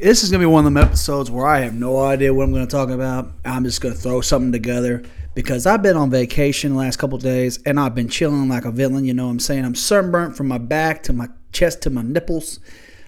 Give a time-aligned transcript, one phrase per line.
[0.00, 2.44] This is going to be one of them episodes where I have no idea what
[2.44, 3.32] I'm going to talk about.
[3.44, 5.02] I'm just going to throw something together
[5.34, 8.70] because I've been on vacation the last couple days and I've been chilling like a
[8.70, 9.04] villain.
[9.04, 9.64] You know what I'm saying?
[9.64, 12.60] I'm sunburnt from my back to my chest to my nipples.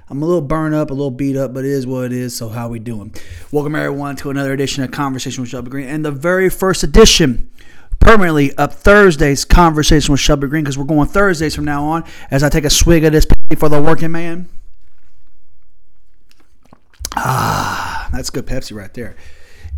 [0.09, 2.37] I'm a little burned up, a little beat up, but it is what it is.
[2.37, 3.15] So how we doing?
[3.53, 7.53] Welcome everyone to another edition of Conversation with Shelby Green, and the very first edition,
[8.01, 12.03] permanently up Thursday's Conversation with Shelby Green, because we're going Thursdays from now on.
[12.33, 14.49] As I take a swig of this for the working man.
[17.23, 19.17] Ah, that's good Pepsi right there.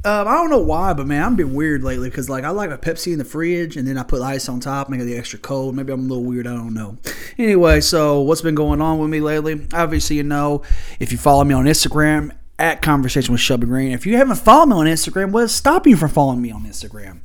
[0.05, 2.71] Um, I don't know why, but man, I'm been weird lately because like I like
[2.71, 5.17] a Pepsi in the fridge and then I put ice on top, make it the
[5.17, 5.77] extra cold.
[5.77, 6.47] Maybe I'm a little weird.
[6.47, 6.99] I don't know.
[7.39, 9.67] Anyway, so what's been going on with me lately?
[9.73, 10.63] Obviously, you know,
[11.01, 13.93] if you follow me on Instagram at Conversation with Shelby Green.
[13.93, 17.21] If you haven't followed me on Instagram, what's stopping you from following me on Instagram?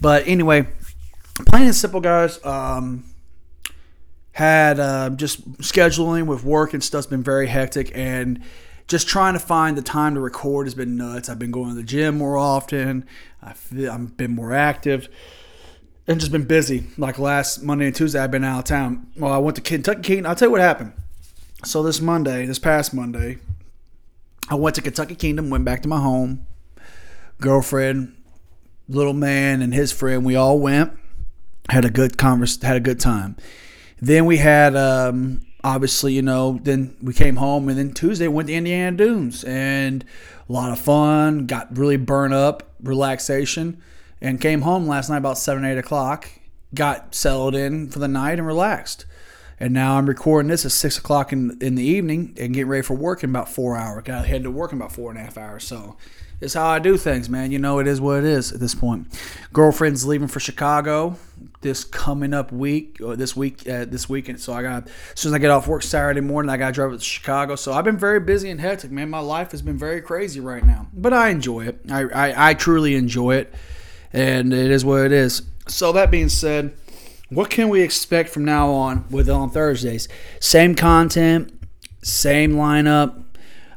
[0.00, 0.66] But anyway,
[1.46, 2.44] plain and simple, guys.
[2.44, 3.04] Um,
[4.32, 8.42] had uh, just scheduling with work and stuff's been very hectic and
[8.88, 11.28] just trying to find the time to record has been nuts.
[11.28, 13.06] I've been going to the gym more often.
[13.42, 15.08] I feel, I've been more active
[16.06, 16.86] and just been busy.
[16.96, 19.06] Like last Monday and Tuesday, I've been out of town.
[19.16, 20.26] Well, I went to Kentucky Kingdom.
[20.26, 20.92] I'll tell you what happened.
[21.64, 23.38] So this Monday, this past Monday,
[24.48, 26.46] I went to Kentucky Kingdom, went back to my home.
[27.40, 28.16] Girlfriend,
[28.88, 30.92] little man, and his friend, we all went.
[31.68, 33.36] Had a good converse, had a good time.
[34.00, 38.48] Then we had um, obviously, you know, then we came home and then Tuesday went
[38.48, 40.04] to Indiana Dunes and
[40.48, 43.80] a lot of fun, got really burnt up, relaxation,
[44.20, 46.28] and came home last night about 7, 8 o'clock,
[46.74, 49.06] got settled in for the night and relaxed.
[49.62, 52.82] And now I'm recording this at 6 o'clock in, in the evening and getting ready
[52.82, 54.02] for work in about four hours.
[54.02, 55.62] Got head to work in about four and a half hours.
[55.62, 55.96] So
[56.40, 57.52] it's how I do things, man.
[57.52, 59.06] You know, it is what it is at this point.
[59.52, 61.14] Girlfriend's leaving for Chicago
[61.60, 64.40] this coming up week or this week uh, this weekend.
[64.40, 66.72] So I got as soon as I get off work Saturday morning, I got to
[66.72, 67.54] drive to Chicago.
[67.54, 69.10] So I've been very busy and hectic, man.
[69.10, 71.78] My life has been very crazy right now, but I enjoy it.
[71.88, 73.54] I I, I truly enjoy it,
[74.12, 75.42] and it is what it is.
[75.68, 76.74] So that being said,
[77.32, 80.08] what can we expect from now on with on Thursdays?
[80.38, 81.62] Same content,
[82.02, 83.24] same lineup.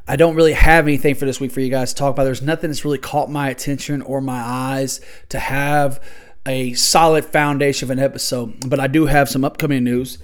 [0.06, 2.24] I don't really have anything for this week for you guys to talk about.
[2.24, 5.00] There's nothing that's really caught my attention or my eyes
[5.30, 6.00] to have
[6.46, 10.18] a solid foundation of an episode, but I do have some upcoming news.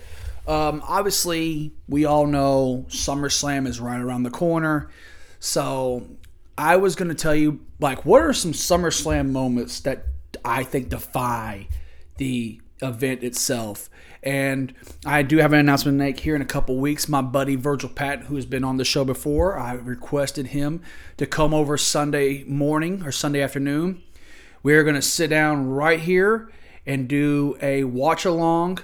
[0.47, 4.89] Um, obviously, we all know SummerSlam is right around the corner.
[5.41, 6.07] So
[6.57, 10.07] I was going to tell you, like, what are some SummerSlam moments that
[10.45, 11.67] I think defy
[12.19, 13.89] the event itself?
[14.23, 17.09] And I do have an announcement to make here in a couple weeks.
[17.09, 20.81] My buddy Virgil Patton, who has been on the show before, I requested him
[21.17, 24.03] to come over Sunday morning or Sunday afternoon
[24.63, 26.51] we are going to sit down right here
[26.87, 28.79] and do a watch along.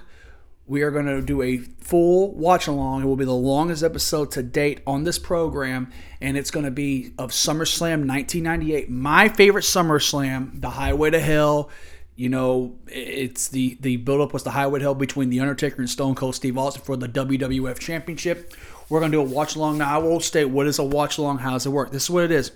[0.66, 3.02] We are going to do a full watch along.
[3.02, 6.70] It will be the longest episode to date on this program, and it's going to
[6.70, 8.90] be of SummerSlam 1998.
[8.90, 11.70] My favorite SummerSlam, The Highway to Hell.
[12.18, 16.16] You know, it's the the buildup was the Highway Hell between The Undertaker and Stone
[16.16, 18.54] Cold Steve Austin for the WWF Championship.
[18.88, 19.78] We're to do a watch along.
[19.78, 21.92] Now, I will state what is a watch along, how does it work?
[21.92, 22.50] This is what it is.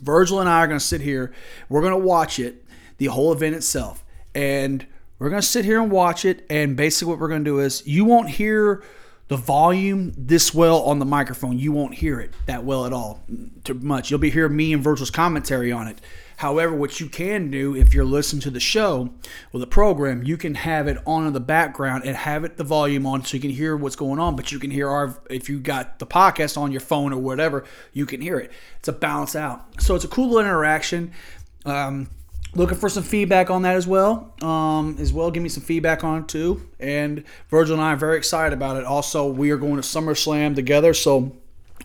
[0.00, 1.32] Virgil and I are to sit here.
[1.68, 2.64] We're to watch it,
[2.96, 4.04] the whole event itself,
[4.34, 4.84] and
[5.20, 6.44] we're to sit here and watch it.
[6.50, 8.82] And basically, what we're to do is you won't hear
[9.28, 11.56] the volume this well on the microphone.
[11.56, 13.22] You won't hear it that well at all,
[13.62, 14.10] too much.
[14.10, 16.00] You'll be hearing me and Virgil's commentary on it.
[16.38, 19.10] However, what you can do if you're listening to the show
[19.52, 22.62] or the program, you can have it on in the background and have it the
[22.62, 24.36] volume on so you can hear what's going on.
[24.36, 27.64] But you can hear our if you got the podcast on your phone or whatever,
[27.92, 28.52] you can hear it.
[28.78, 29.82] It's a balance out.
[29.82, 31.10] So it's a cool little interaction.
[31.64, 32.08] Um,
[32.54, 36.02] looking for some feedback on that as well um, as well give me some feedback
[36.02, 39.58] on it too and virgil and i are very excited about it also we are
[39.58, 41.36] going to summerslam together so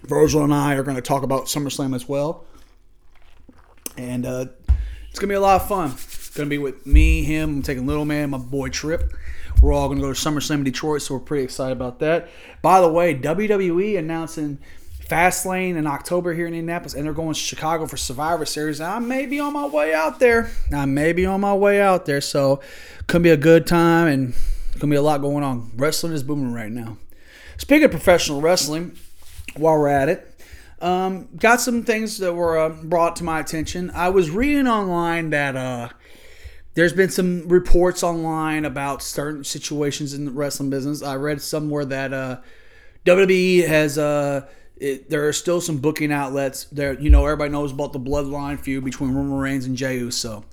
[0.04, 2.46] virgil and i are going to talk about summerslam as well
[3.98, 4.46] and uh,
[5.10, 5.92] it's gonna be a lot of fun.
[5.92, 9.14] It's gonna be with me, him, I'm taking little man, my boy Trip.
[9.62, 12.30] We're all gonna go to SummerSlam in Detroit, so we're pretty excited about that.
[12.62, 14.60] By the way, WWE announcing
[15.08, 18.82] Fastlane in October here in Indianapolis, and they're going to Chicago for Survivor Series.
[18.82, 20.50] I may be on my way out there.
[20.74, 22.62] I may be on my way out there, so
[23.08, 24.34] could be a good time and
[24.80, 25.72] gonna be a lot going on.
[25.76, 26.98] Wrestling is booming right now.
[27.58, 28.98] Speaking of professional wrestling,
[29.56, 30.33] while we're at it,
[30.84, 33.90] um, got some things that were uh, brought to my attention.
[33.96, 35.90] I was reading online that uh,
[36.74, 41.02] there's been some reports online about certain situations in the wrestling business.
[41.02, 42.42] I read somewhere that uh,
[43.06, 44.46] WWE has uh,
[44.76, 47.00] it, there are still some booking outlets there.
[47.00, 50.44] You know, everybody knows about the Bloodline feud between Roman Reigns and Jey Uso.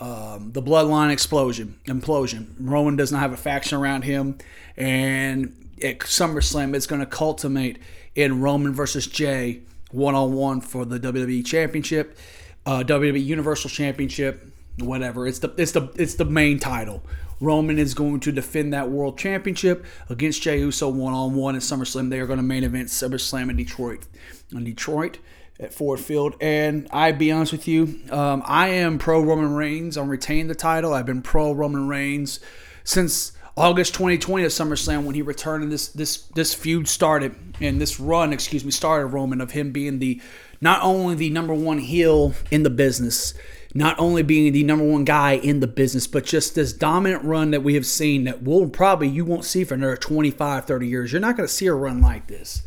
[0.00, 2.54] Um, the Bloodline explosion, implosion.
[2.58, 4.38] Roman does not have a faction around him,
[4.74, 7.78] and at SummerSlam, it's going to culminate
[8.14, 12.18] in Roman versus Jey one on one for the WWE Championship,
[12.64, 14.46] uh, WWE Universal Championship,
[14.78, 15.26] whatever.
[15.26, 17.02] It's the it's the it's the main title.
[17.38, 21.62] Roman is going to defend that World Championship against Jey Uso one on one at
[21.62, 22.08] SummerSlam.
[22.08, 24.06] They are going to main event SummerSlam in Detroit.
[24.52, 25.18] In Detroit
[25.60, 26.34] at Ford Field.
[26.40, 29.96] And I be honest with you, um, I am pro Roman Reigns.
[29.96, 30.94] I'm retaining the title.
[30.94, 32.40] I've been pro Roman Reigns
[32.84, 37.80] since August 2020 at SummerSlam when he returned and this this this feud started and
[37.80, 40.20] this run, excuse me, started Roman of him being the
[40.60, 43.32] not only the number one heel in the business,
[43.74, 47.50] not only being the number one guy in the business, but just this dominant run
[47.50, 51.12] that we have seen that will probably you won't see for another 25, 30 years.
[51.12, 52.62] You're not going to see a run like this.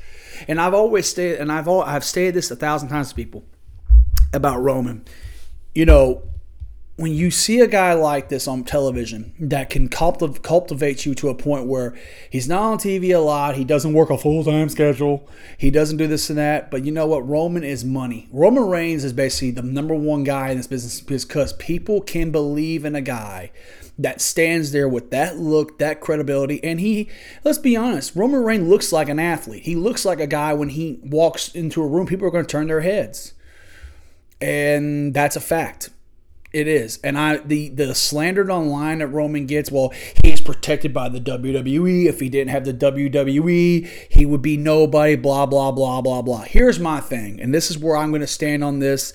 [0.48, 3.44] And I've always stated, and I've all, I've stated this a thousand times to people
[4.34, 5.04] about Roman.
[5.76, 6.29] You know,
[7.00, 11.30] when you see a guy like this on television that can cultiv- cultivate you to
[11.30, 11.98] a point where
[12.30, 15.26] he's not on TV a lot, he doesn't work a full time schedule,
[15.58, 17.26] he doesn't do this and that, but you know what?
[17.26, 18.28] Roman is money.
[18.34, 22.84] Roman Reigns is basically the number one guy in this business because people can believe
[22.84, 23.52] in a guy
[23.98, 26.62] that stands there with that look, that credibility.
[26.66, 27.08] And he,
[27.46, 29.64] let's be honest, Roman Reigns looks like an athlete.
[29.64, 32.52] He looks like a guy when he walks into a room, people are going to
[32.52, 33.36] turn their heads.
[34.42, 35.92] And that's a fact.
[36.52, 39.72] It is, and I the the slandered online that Roman gets.
[39.72, 39.94] Well,
[40.24, 42.06] he's protected by the WWE.
[42.06, 45.16] If he didn't have the WWE, he would be nobody.
[45.16, 46.42] Blah blah blah blah blah.
[46.42, 49.14] Here's my thing, and this is where I'm going to stand on this,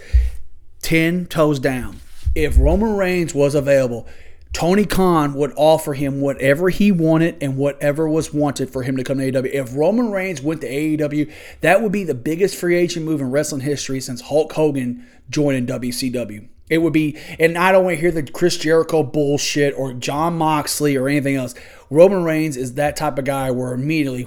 [0.81, 2.01] ten toes down.
[2.37, 4.07] If Roman Reigns was available,
[4.53, 9.03] Tony Khan would offer him whatever he wanted and whatever was wanted for him to
[9.03, 9.53] come to AEW.
[9.53, 11.33] If Roman Reigns went to AEW,
[11.63, 15.67] that would be the biggest free agent move in wrestling history since Hulk Hogan joining
[15.67, 16.49] WCW.
[16.71, 20.39] It would be, and I don't want to hear the Chris Jericho bullshit or Jon
[20.39, 21.55] Moxley or anything else.
[21.91, 24.27] Roman Reigns is that type of guy where immediately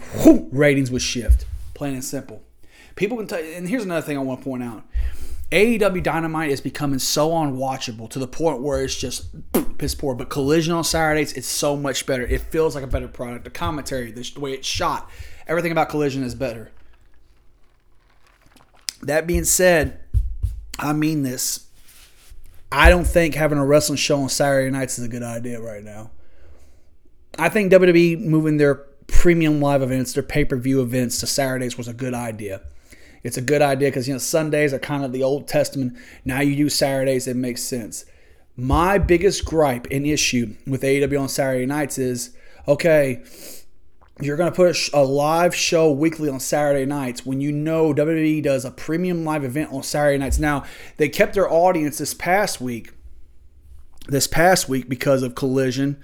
[0.51, 1.45] ratings would shift.
[1.73, 2.43] Plain and simple.
[2.95, 4.83] People can tell you, and here's another thing I want to point out.
[5.51, 9.29] AEW Dynamite is becoming so unwatchable to the point where it's just
[9.77, 10.13] piss poor.
[10.13, 12.25] But Collision on Saturdays, it's so much better.
[12.25, 13.45] It feels like a better product.
[13.45, 15.09] The commentary, the way it's shot,
[15.47, 16.71] everything about Collision is better.
[19.01, 20.01] That being said,
[20.77, 21.66] I mean this
[22.71, 25.83] I don't think having a wrestling show on Saturday nights is a good idea right
[25.83, 26.11] now.
[27.39, 28.75] I think WWE moving their
[29.07, 32.61] premium live events, their pay per view events to Saturdays was a good idea.
[33.23, 35.97] It's a good idea because you know Sundays are kind of the Old Testament.
[36.25, 38.05] Now you do Saturdays, it makes sense.
[38.55, 42.35] My biggest gripe and issue with AEW on Saturday nights is
[42.67, 43.23] okay,
[44.19, 48.41] you're going to put a, live show weekly on Saturday nights when you know WWE
[48.41, 50.39] does a premium live event on Saturday nights.
[50.39, 50.63] Now,
[50.97, 52.93] they kept their audience this past week,
[54.07, 56.01] this past week because of Collision.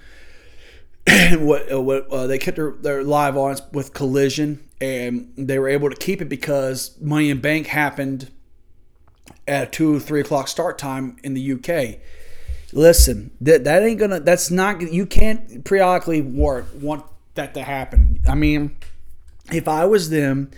[1.06, 5.58] And what, uh, what uh, they kept their, their live audience with Collision, and they
[5.58, 8.30] were able to keep it because Money in Bank happened
[9.48, 12.00] at two, three o'clock start time in the UK.
[12.72, 14.18] Listen, that that ain't gonna.
[14.18, 14.80] That's not.
[14.80, 17.04] You can't periodically want want
[17.34, 18.20] that to happen.
[18.28, 18.76] I mean,
[19.52, 20.50] if I was them,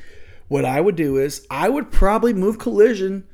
[0.48, 3.26] what I would do is I would probably move Collision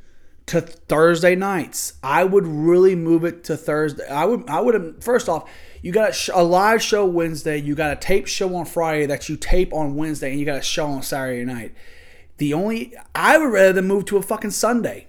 [0.47, 1.95] to Thursday nights.
[2.03, 4.07] I would really move it to Thursday.
[4.09, 5.49] I would I would first off,
[5.83, 9.37] you got a, live show Wednesday, you got a tape show on Friday that you
[9.37, 11.75] tape on Wednesday and you got a show on Saturday night.
[12.39, 15.07] The only I would rather than move to a fucking Sunday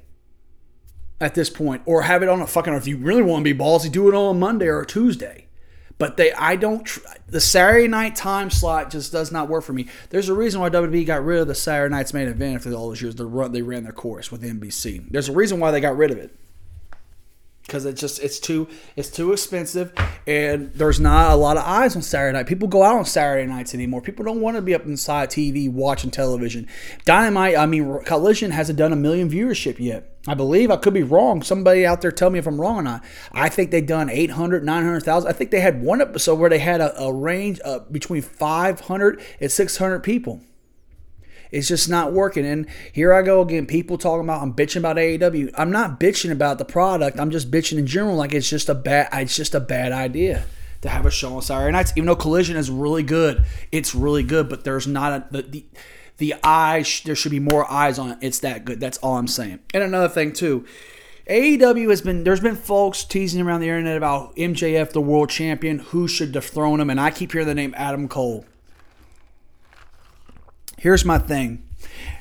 [1.19, 3.57] at this point or have it on a fucking if you really want to be
[3.57, 5.47] ballsy, do it on a Monday or a Tuesday.
[5.97, 6.87] But they, I don't.
[7.27, 9.87] The Saturday night time slot just does not work for me.
[10.09, 12.89] There's a reason why WWE got rid of the Saturday night's main event after all
[12.89, 13.15] those years.
[13.15, 15.11] They run, they ran their course with NBC.
[15.11, 16.35] There's a reason why they got rid of it
[17.65, 19.93] because it's just it's too it's too expensive
[20.27, 22.47] and there's not a lot of eyes on Saturday night.
[22.47, 24.01] People go out on Saturday nights anymore.
[24.01, 26.67] People don't want to be up inside TV watching television.
[27.05, 30.12] Dynamite, I mean Collision hasn't done a million viewership yet.
[30.25, 31.41] I believe I could be wrong.
[31.41, 33.03] Somebody out there tell me if I'm wrong or not.
[33.33, 35.29] I think they've done 800, 900,000.
[35.29, 39.21] I think they had one episode where they had a, a range of between 500
[39.41, 40.41] and 600 people.
[41.51, 42.45] It's just not working.
[42.45, 43.67] And here I go again.
[43.67, 45.51] People talking about I'm bitching about AEW.
[45.55, 47.19] I'm not bitching about the product.
[47.19, 48.15] I'm just bitching in general.
[48.15, 49.09] Like it's just a bad.
[49.13, 50.45] It's just a bad idea
[50.81, 51.93] to have a show on Saturday nights.
[51.95, 54.49] Even though Collision is really good, it's really good.
[54.49, 55.65] But there's not a the, the
[56.17, 57.01] the eyes.
[57.05, 58.17] There should be more eyes on it.
[58.21, 58.79] It's that good.
[58.79, 59.59] That's all I'm saying.
[59.73, 60.65] And another thing too.
[61.29, 65.79] AEW has been there's been folks teasing around the internet about MJF the world champion
[65.79, 68.45] who should dethrone him and I keep hearing the name Adam Cole.
[70.77, 71.63] Here's my thing.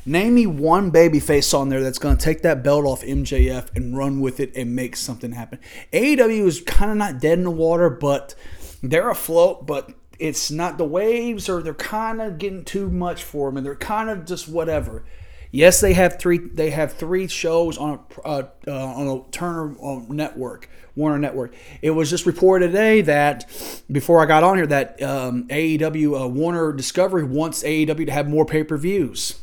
[0.07, 3.97] Name me one babyface on there that's going to take that belt off MJF and
[3.97, 5.59] run with it and make something happen.
[5.93, 8.35] AEW is kind of not dead in the water, but
[8.83, 9.91] they're afloat, but
[10.23, 13.75] it's not the waves or they're kind of getting too much for them and they're
[13.75, 15.05] kind of just whatever.
[15.51, 16.39] Yes, they have three.
[16.39, 21.55] They have three shows on a uh, uh, on a Turner uh, network, Warner Network.
[21.83, 23.51] It was just reported today that
[23.91, 28.31] before I got on here that um, AEW uh, Warner Discovery wants AEW to have
[28.31, 29.43] more pay per views.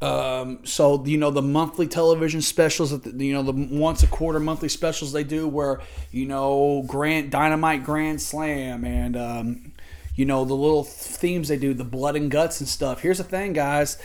[0.00, 4.38] Um, so you know the monthly television specials, that you know the once a quarter
[4.38, 5.80] monthly specials they do, where
[6.12, 9.72] you know Grant Dynamite Grand Slam and um,
[10.16, 13.00] you know the little themes they do, the blood and guts and stuff.
[13.00, 13.98] Here's the thing, guys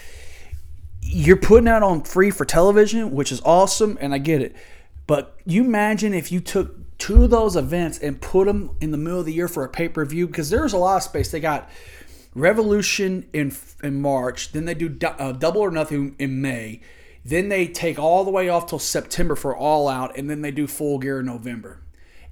[1.02, 4.56] you're putting out on free for television, which is awesome, and I get it.
[5.08, 8.98] But you imagine if you took two of those events and put them in the
[8.98, 11.32] middle of the year for a pay per view, because there's a lot of space.
[11.32, 11.70] They got
[12.34, 13.54] Revolution in
[13.84, 16.82] in March, then they do uh, Double or Nothing in May,
[17.26, 20.52] then they take all the way off till September for All Out, and then they
[20.52, 21.82] do Full Gear in November.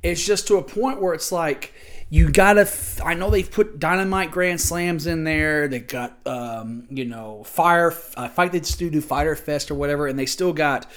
[0.01, 1.73] It's just to a point where it's like
[2.09, 2.69] you gotta.
[3.03, 5.67] I know they've put Dynamite Grand Slams in there.
[5.67, 10.17] They got um, you know Fire uh, Fight the do Fyter Fest or whatever, and
[10.17, 10.87] they still got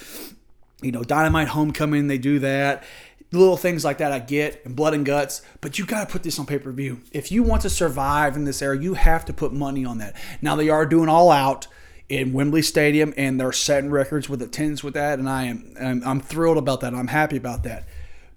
[0.81, 2.07] you know Dynamite Homecoming.
[2.07, 2.83] They do that.
[3.31, 6.21] Little things like that I get, and blood and guts, but you got to put
[6.21, 7.01] this on pay per view.
[7.11, 10.15] If you want to survive in this era, you have to put money on that.
[10.39, 11.65] Now, they are doing all out
[12.09, 16.03] in Wembley Stadium, and they're setting records with attendance with that, and I am I'm,
[16.05, 16.93] I'm thrilled about that.
[16.93, 17.87] I'm happy about that.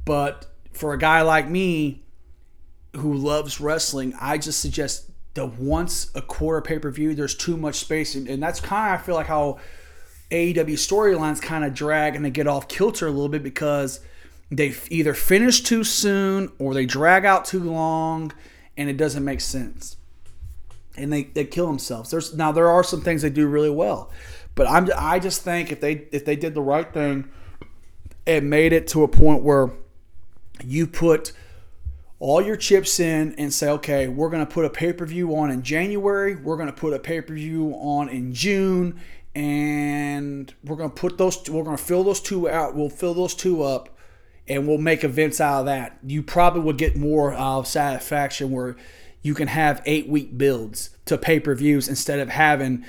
[0.06, 2.05] But for a guy like me,
[2.96, 7.14] who loves wrestling, I just suggest the once a quarter pay per view.
[7.14, 9.58] There's too much space, and, and that's kind of I feel like how
[10.30, 14.00] AEW storylines kind of drag and they get off kilter a little bit because
[14.50, 18.32] they either finish too soon or they drag out too long,
[18.76, 19.96] and it doesn't make sense.
[20.96, 22.10] And they, they kill themselves.
[22.10, 24.10] There's now there are some things they do really well,
[24.54, 27.28] but I'm I just think if they if they did the right thing
[28.26, 29.70] and made it to a point where
[30.64, 31.32] you put
[32.18, 35.36] all your chips in and say, okay, we're going to put a pay per view
[35.36, 39.00] on in January, we're going to put a pay per view on in June,
[39.34, 43.14] and we're going to put those, we're going to fill those two out, we'll fill
[43.14, 43.96] those two up,
[44.48, 45.98] and we'll make events out of that.
[46.06, 48.76] You probably would get more uh, satisfaction where
[49.20, 52.84] you can have eight week builds to pay per views instead of having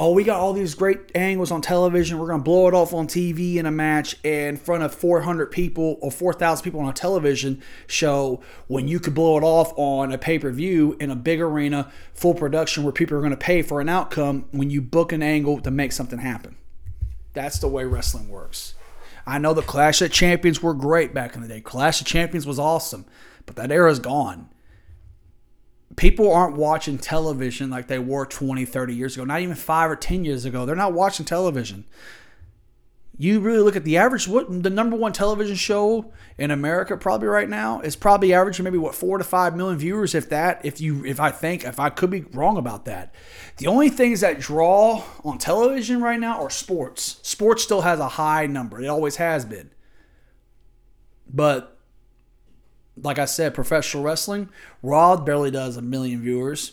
[0.00, 2.18] oh, we got all these great angles on television.
[2.18, 5.50] We're going to blow it off on TV in a match in front of 400
[5.50, 10.10] people or 4,000 people on a television show when you could blow it off on
[10.10, 13.36] a pay per view in a big arena, full production where people are going to
[13.36, 16.56] pay for an outcome when you book an angle to make something happen.
[17.34, 18.74] That's the way wrestling works.
[19.26, 21.60] I know the Clash of Champions were great back in the day.
[21.60, 23.04] Clash of Champions was awesome,
[23.44, 24.48] but that era is gone
[25.96, 29.96] people aren't watching television like they were 20, 30 years ago, not even five or
[29.96, 30.64] 10 years ago.
[30.64, 31.84] They're not watching television.
[33.18, 37.28] You really look at the average, what the number one television show in America probably
[37.28, 40.64] right now is probably averaging maybe what four to five million viewers, if that.
[40.64, 43.14] If you, if I think, if I could be wrong about that.
[43.58, 47.20] The only things that draw on television right now are sports.
[47.22, 48.80] Sports still has a high number.
[48.80, 49.70] It always has been.
[51.28, 51.76] But
[53.02, 54.48] like I said, professional wrestling,
[54.82, 56.72] Raw barely does a million viewers.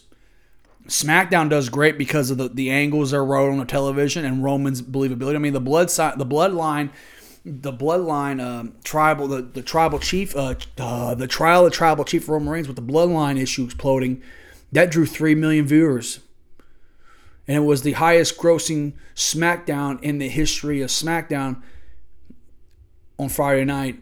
[0.88, 4.82] SmackDown does great because of the, the angles are wrote on the television and Roman's
[4.82, 5.36] believability.
[5.36, 6.92] I mean, the blood the bloodline,
[7.44, 12.30] the bloodline um, tribal, the, the tribal chief, uh, uh, the trial of tribal chief
[12.30, 14.22] Roman Reigns with the bloodline issue exploding,
[14.72, 16.20] that drew three million viewers,
[17.48, 21.62] and it was the highest grossing SmackDown in the history of SmackDown
[23.20, 24.00] on Friday night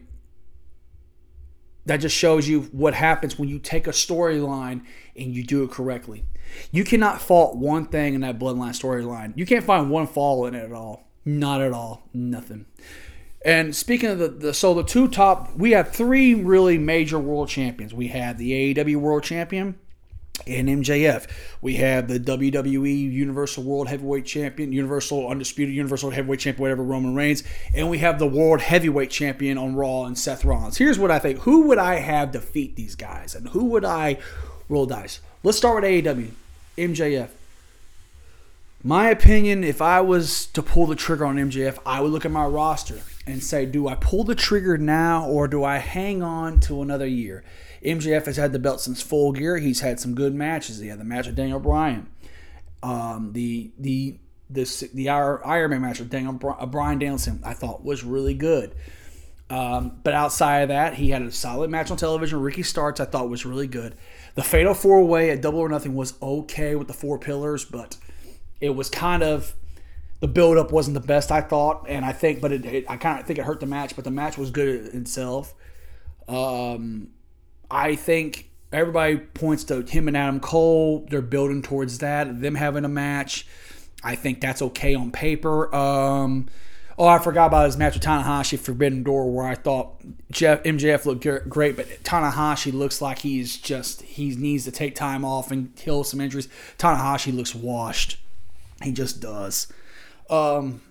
[1.86, 4.84] that just shows you what happens when you take a storyline
[5.16, 6.24] and you do it correctly.
[6.70, 9.32] You cannot fault one thing in that bloodline storyline.
[9.36, 11.08] You can't find one flaw in it at all.
[11.24, 12.08] Not at all.
[12.12, 12.66] Nothing.
[13.44, 17.48] And speaking of the, the so the two top, we have three really major world
[17.48, 17.94] champions.
[17.94, 19.78] We have the AEW World Champion,
[20.46, 21.26] and MJF.
[21.60, 27.14] We have the WWE Universal World Heavyweight Champion, Universal Undisputed Universal Heavyweight Champion, whatever, Roman
[27.14, 27.42] Reigns.
[27.74, 30.78] And we have the World Heavyweight Champion on Raw and Seth Rollins.
[30.78, 31.40] Here's what I think.
[31.40, 33.34] Who would I have defeat these guys?
[33.34, 34.18] And who would I
[34.68, 35.20] roll dice?
[35.42, 36.30] Let's start with AEW.
[36.76, 37.30] MJF.
[38.86, 42.30] My opinion, if I was to pull the trigger on MJF, I would look at
[42.30, 46.60] my roster and say, do I pull the trigger now or do I hang on
[46.60, 47.42] to another year?
[47.84, 49.58] MJF has had the belt since Full Gear.
[49.58, 50.78] He's had some good matches.
[50.78, 52.06] He had the match with Daniel Bryan.
[52.80, 57.84] Um, the the the the Iron Man match with Daniel uh, Bryan Danielson I thought
[57.84, 58.72] was really good.
[59.50, 62.40] Um, but outside of that, he had a solid match on television.
[62.40, 63.96] Ricky Starks I thought was really good.
[64.36, 67.96] The Fatal Four Way at Double or Nothing was okay with the four pillars, but
[68.60, 69.54] it was kind of
[70.20, 72.96] the build up wasn't the best I thought, and I think, but it, it I
[72.96, 75.54] kind of think it hurt the match, but the match was good itself.
[76.28, 77.08] Um,
[77.70, 81.06] I think everybody points to him and Adam Cole.
[81.10, 83.46] They're building towards that, them having a match.
[84.02, 85.74] I think that's okay on paper.
[85.74, 86.48] Um,
[86.98, 91.04] oh, I forgot about his match with Tanahashi Forbidden Door, where I thought Jeff MJF
[91.06, 95.78] looked great, but Tanahashi looks like he's just he needs to take time off and
[95.78, 96.48] heal some injuries.
[96.78, 98.18] Tanahashi looks washed.
[98.82, 99.72] He just does.
[100.28, 100.82] Um,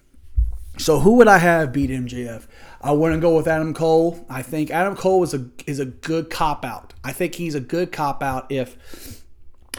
[0.77, 2.47] so who would I have beat MJF?
[2.81, 4.25] I wouldn't go with Adam Cole.
[4.29, 6.93] I think Adam Cole is a is a good cop out.
[7.03, 9.23] I think he's a good cop out if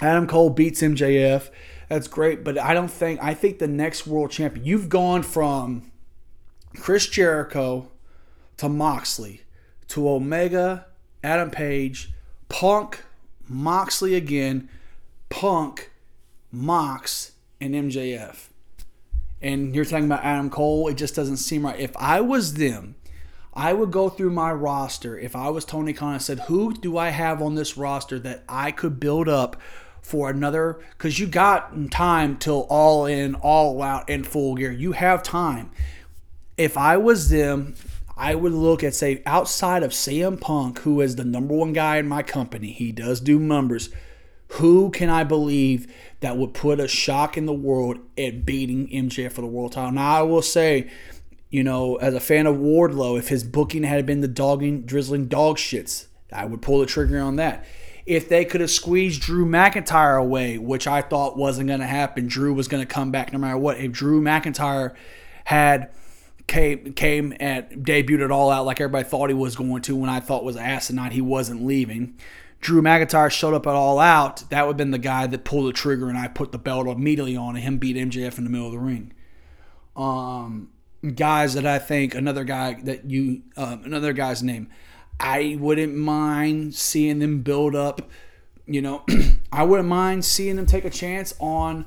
[0.00, 1.50] Adam Cole beats MJF.
[1.88, 4.64] That's great, but I don't think I think the next world champion.
[4.64, 5.90] You've gone from
[6.76, 7.88] Chris Jericho
[8.56, 9.42] to Moxley
[9.88, 10.86] to Omega,
[11.22, 12.12] Adam Page,
[12.48, 13.04] Punk,
[13.48, 14.68] Moxley again,
[15.28, 15.90] Punk,
[16.50, 18.48] Mox, and MJF.
[19.40, 21.78] And you're talking about Adam Cole, it just doesn't seem right.
[21.78, 22.96] If I was them,
[23.54, 25.18] I would go through my roster.
[25.18, 28.44] If I was Tony Khan and said, Who do I have on this roster that
[28.48, 29.60] I could build up
[30.00, 30.78] for another?
[30.92, 34.72] Because you got time till all in, all out, and full gear.
[34.72, 35.70] You have time
[36.56, 37.74] if I was them,
[38.16, 41.98] I would look at say outside of CM Punk, who is the number one guy
[41.98, 42.72] in my company.
[42.72, 43.90] He does do numbers.
[44.48, 49.32] Who can I believe that would put a shock in the world at beating MJF
[49.32, 49.92] for the world title?
[49.92, 50.90] Now I will say,
[51.50, 55.26] you know, as a fan of Wardlow, if his booking had been the dogging, drizzling
[55.26, 57.64] dog shits, I would pull the trigger on that.
[58.04, 62.28] If they could have squeezed Drew McIntyre away, which I thought wasn't going to happen,
[62.28, 63.78] Drew was going to come back no matter what.
[63.78, 64.94] If Drew McIntyre
[65.44, 65.90] had
[66.46, 70.08] came came and debuted it all out like everybody thought he was going to when
[70.08, 72.16] I thought was asinine he wasn't leaving.
[72.60, 74.48] Drew McIntyre showed up at All Out.
[74.50, 76.86] That would have been the guy that pulled the trigger and I put the belt
[76.86, 79.12] immediately on and him beat MJF in the middle of the ring.
[79.94, 80.70] Um,
[81.14, 84.68] guys that I think another guy that you um, another guy's name.
[85.18, 88.10] I wouldn't mind seeing them build up.
[88.66, 89.04] You know,
[89.52, 91.86] I wouldn't mind seeing them take a chance on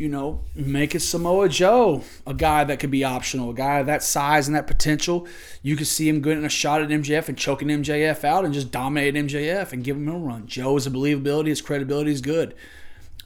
[0.00, 4.02] you know, make it Samoa Joe a guy that could be optional, a guy that
[4.02, 5.28] size and that potential.
[5.62, 8.70] You could see him getting a shot at MJF and choking MJF out and just
[8.70, 10.46] dominate MJF and give him a run.
[10.46, 12.54] Joe's believability, his credibility is good.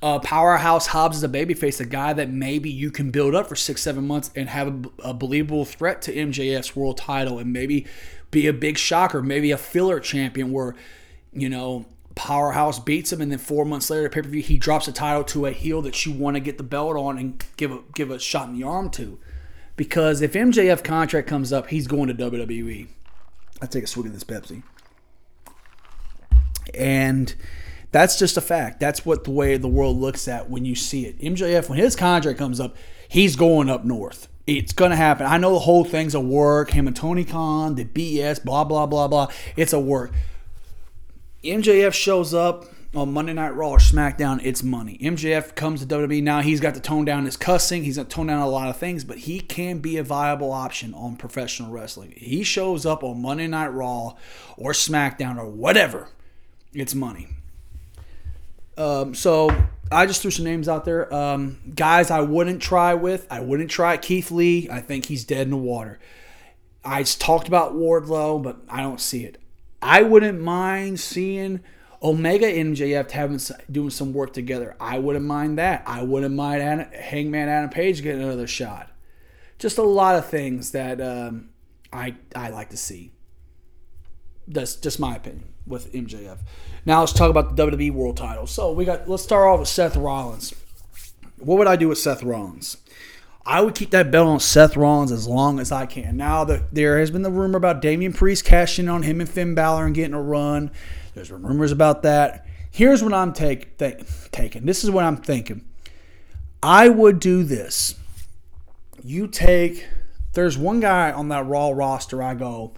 [0.03, 3.55] Uh, Powerhouse Hobbs is a babyface, a guy that maybe you can build up for
[3.55, 7.87] six, seven months and have a, a believable threat to MJF's world title and maybe
[8.33, 10.75] be a big shocker, maybe a filler champion where,
[11.33, 14.87] you know, Powerhouse beats him, and then four months later, pay per view, he drops
[14.87, 17.73] the title to a heel that you want to get the belt on and give
[17.73, 19.19] a give a shot in the arm to.
[19.77, 22.87] Because if MJF contract comes up, he's going to WWE.
[23.61, 24.63] I take a swig of this Pepsi,
[26.73, 27.35] and
[27.91, 28.79] that's just a fact.
[28.79, 31.19] That's what the way the world looks at when you see it.
[31.21, 32.77] MJF, when his contract comes up,
[33.09, 34.29] he's going up north.
[34.47, 35.27] It's gonna happen.
[35.27, 36.71] I know the whole thing's a work.
[36.71, 39.33] Him and Tony Khan, the BS, blah blah blah blah.
[39.57, 40.13] It's a work
[41.45, 44.99] MJF shows up on Monday Night Raw or SmackDown, it's money.
[45.03, 46.41] MJF comes to WWE now.
[46.41, 47.85] He's got to tone down his cussing.
[47.85, 50.53] He's got to tone down a lot of things, but he can be a viable
[50.53, 52.15] option on professional wrestling.
[52.17, 54.15] He shows up on Monday Night Raw
[54.57, 56.09] or SmackDown or whatever.
[56.73, 57.29] It's money.
[58.77, 59.51] Um, so
[59.93, 61.13] I just threw some names out there.
[61.13, 63.27] Um, guys, I wouldn't try with.
[63.31, 64.69] I wouldn't try Keith Lee.
[64.71, 65.99] I think he's dead in the water.
[66.85, 69.41] I talked about Wardlow, but I don't see it.
[69.85, 71.61] I wouldn't mind seeing
[72.03, 73.39] Omega MJF having
[73.71, 74.75] doing some work together.
[74.81, 75.83] I wouldn't mind that.
[75.87, 78.91] I wouldn't mind Adam, Hangman Adam Page getting another shot.
[79.59, 81.51] Just a lot of things that um,
[81.93, 83.13] I I like to see.
[84.49, 86.39] That's just my opinion with MJF.
[86.87, 88.47] Now let's talk about the WWE World Title.
[88.47, 90.55] So we got let's start off with Seth Rollins.
[91.39, 92.79] What would I do with Seth Rollins?
[93.47, 96.17] I would keep that belt on Seth Rollins as long as I can.
[96.17, 99.55] Now, the, there has been the rumor about Damian Priest cashing on him and Finn
[99.55, 100.71] Balor and getting a run.
[101.15, 102.47] There's rumors about that.
[102.71, 103.77] Here's what I'm take,
[104.33, 104.65] taking.
[104.65, 105.65] This is what I'm thinking.
[106.63, 107.97] I would do this.
[109.03, 109.87] You take.
[110.33, 112.23] There's one guy on that Raw roster.
[112.23, 112.73] I go,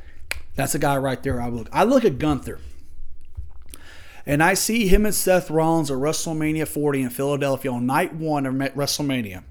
[0.57, 1.41] that's a guy right there.
[1.41, 1.69] I look.
[1.73, 2.59] I look at Gunther,
[4.27, 8.45] and I see him and Seth Rollins at WrestleMania 40 in Philadelphia on night one
[8.45, 9.45] of WrestleMania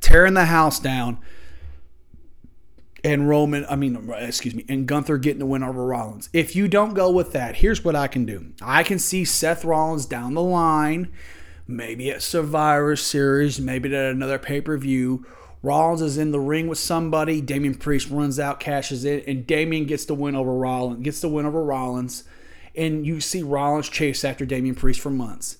[0.00, 1.18] tearing the house down,
[3.04, 6.28] and Roman, I mean, excuse me, and Gunther getting the win over Rollins.
[6.32, 8.52] If you don't go with that, here's what I can do.
[8.62, 11.12] I can see Seth Rollins down the line,
[11.66, 15.26] maybe at Survivor Series, maybe at another pay per view.
[15.64, 17.40] Rollins is in the ring with somebody.
[17.40, 21.02] Damian Priest runs out, cashes in, and Damian gets the win over Rollins.
[21.04, 22.24] Gets the win over Rollins,
[22.74, 25.58] and you see Rollins chase after Damian Priest for months.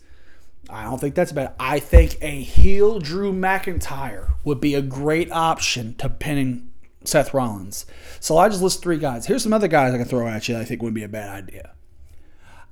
[0.70, 1.54] I don't think that's bad.
[1.58, 6.70] I think a heel Drew McIntyre would be a great option to pinning
[7.04, 7.84] Seth Rollins.
[8.20, 9.26] So I just list three guys.
[9.26, 11.28] Here's some other guys I can throw at you I think would be a bad
[11.28, 11.72] idea.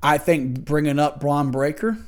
[0.03, 1.99] I think bringing up Bron Breakker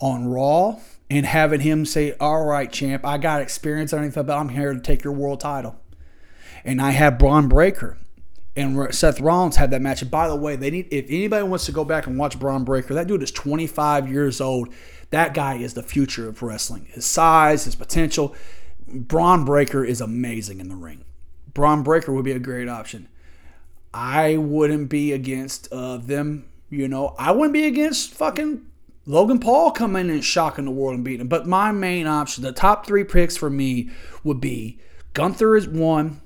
[0.00, 0.76] on Raw
[1.10, 4.40] and having him say, "All right, champ, I got experience underneath the belt.
[4.40, 5.76] I'm here to take your world title."
[6.64, 7.96] And I have Bron Breakker
[8.58, 10.02] and Seth Rollins had that match.
[10.02, 12.64] And by the way, they need if anybody wants to go back and watch Bron
[12.64, 14.68] Breakker, that dude is 25 years old.
[15.10, 16.86] That guy is the future of wrestling.
[16.90, 18.34] His size, his potential.
[18.86, 21.04] Bron Breakker is amazing in the ring.
[21.54, 23.08] Bron Breakker would be a great option.
[23.92, 26.48] I wouldn't be against uh, them.
[26.70, 28.66] You know, I wouldn't be against fucking
[29.06, 31.28] Logan Paul coming in and shocking the world and beating him.
[31.28, 33.90] But my main option, the top three picks for me
[34.22, 34.78] would be
[35.14, 36.20] Gunther is one,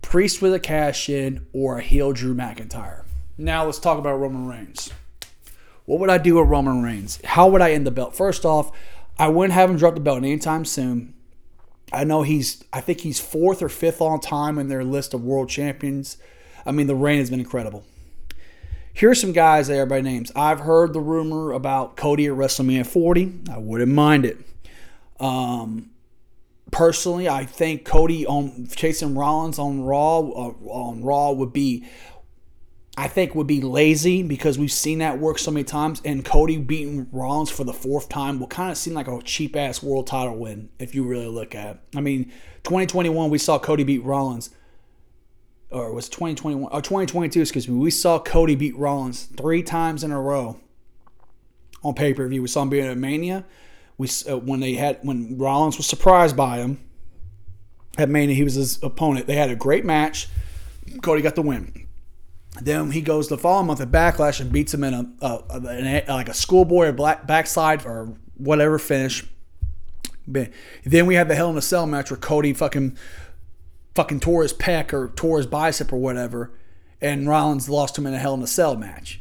[0.00, 3.04] Priest with a cash in, or a heel Drew McIntyre.
[3.36, 4.90] Now let's talk about Roman Reigns.
[5.88, 7.18] What would I do with Roman Reigns?
[7.24, 8.14] How would I end the belt?
[8.14, 8.70] First off,
[9.18, 11.14] I wouldn't have him drop the belt anytime soon.
[11.90, 15.24] I know he's, I think he's fourth or fifth on time in their list of
[15.24, 16.18] world champions.
[16.66, 17.86] I mean, the reign has been incredible.
[18.92, 20.30] Here's some guys that everybody names.
[20.36, 23.44] I've heard the rumor about Cody at WrestleMania 40.
[23.50, 24.36] I wouldn't mind it.
[25.18, 25.88] Um,
[26.70, 31.86] personally, I think Cody on chasing Rollins on Raw uh, on Raw would be,
[32.98, 36.02] I think would be lazy because we've seen that work so many times.
[36.04, 39.54] And Cody beating Rollins for the fourth time will kind of seem like a cheap
[39.54, 41.76] ass world title win if you really look at.
[41.76, 41.80] it.
[41.96, 42.32] I mean,
[42.64, 44.50] 2021 we saw Cody beat Rollins.
[45.70, 47.78] Or was 2021 or 2022, excuse me.
[47.78, 50.58] We saw Cody beat Rollins three times in a row
[51.84, 52.42] on pay per view.
[52.42, 53.44] We saw him beat him at Mania
[53.98, 56.78] we uh, when they had when Rollins was surprised by him
[57.98, 59.26] at Mania, he was his opponent.
[59.26, 60.28] They had a great match.
[61.02, 61.87] Cody got the win.
[62.60, 66.04] Then he goes the following month at Backlash and beats him in a, a, a,
[66.08, 69.24] like a schoolboy or black backslide or whatever finish.
[70.26, 72.96] Then we have the Hell in a Cell match where Cody fucking
[73.94, 76.52] fucking tore his pec or tore his bicep or whatever,
[77.00, 79.20] and Rollins lost him in a Hell in a Cell match.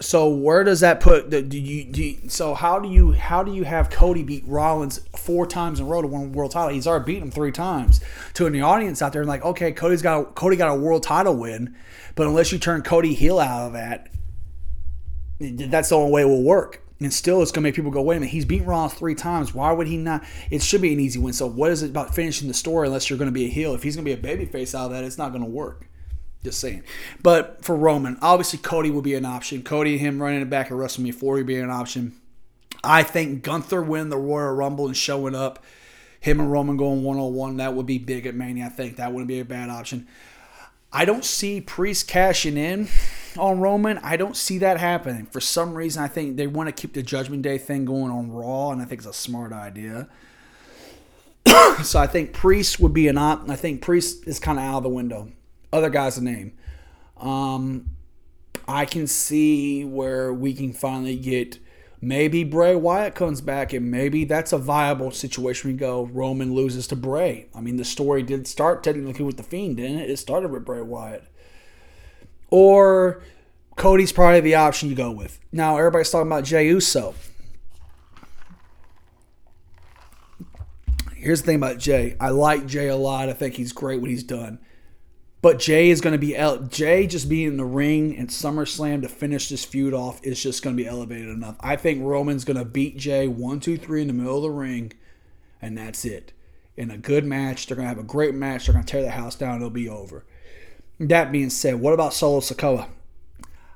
[0.00, 1.30] So where does that put?
[1.30, 4.44] The, Do you, do you, so how do you how do you have Cody beat
[4.46, 6.70] Rollins four times in a row to win a world title?
[6.74, 8.00] He's already beaten him three times.
[8.34, 11.02] To the audience out there, and like, okay, Cody's got a, Cody got a world
[11.02, 11.76] title win,
[12.14, 14.08] but unless you turn Cody heel out of that,
[15.38, 16.82] that's the only way it will work.
[16.98, 19.14] And still, it's going to make people go, wait a minute, he's beaten Rollins three
[19.14, 19.54] times.
[19.54, 20.22] Why would he not?
[20.50, 21.32] It should be an easy win.
[21.34, 23.74] So, what is it about finishing the story unless you're going to be a heel?
[23.74, 25.89] If he's going to be a babyface out of that, it's not going to work.
[26.42, 26.84] Just saying.
[27.22, 29.62] But for Roman, obviously Cody will be an option.
[29.62, 32.14] Cody and him running it back at WrestleMania 4 would be an option.
[32.82, 35.62] I think Gunther winning the Royal Rumble and showing up,
[36.18, 38.66] him and Roman going one on one, that would be big at Mania.
[38.66, 40.06] I think that wouldn't be a bad option.
[40.92, 42.88] I don't see Priest cashing in
[43.38, 43.98] on Roman.
[43.98, 45.26] I don't see that happening.
[45.26, 48.32] For some reason, I think they want to keep the Judgment Day thing going on
[48.32, 50.08] Raw, and I think it's a smart idea.
[51.82, 53.48] so I think Priest would be an op.
[53.48, 55.28] I think Priest is kind of out of the window
[55.72, 56.52] other guys to name.
[57.18, 57.90] Um,
[58.66, 61.58] I can see where we can finally get
[62.00, 65.70] maybe Bray Wyatt comes back and maybe that's a viable situation.
[65.70, 67.48] We go Roman loses to Bray.
[67.54, 70.10] I mean, the story did start technically with the Fiend, didn't it?
[70.10, 71.24] It started with Bray Wyatt.
[72.50, 73.22] Or
[73.76, 75.38] Cody's probably the option you go with.
[75.52, 77.14] Now everybody's talking about Jey Uso.
[81.14, 82.16] Here's the thing about Jay.
[82.18, 83.28] I like Jay a lot.
[83.28, 84.58] I think he's great what he's done.
[85.42, 86.36] But Jay is going to be
[86.68, 90.62] Jay just being in the ring and SummerSlam to finish this feud off is just
[90.62, 91.56] going to be elevated enough.
[91.60, 94.50] I think Roman's going to beat Jay one, two, three in the middle of the
[94.50, 94.92] ring,
[95.62, 96.32] and that's it.
[96.76, 98.66] In a good match, they're going to have a great match.
[98.66, 99.56] They're going to tear the house down.
[99.56, 100.24] It'll be over.
[100.98, 102.88] That being said, what about Solo Sikoa?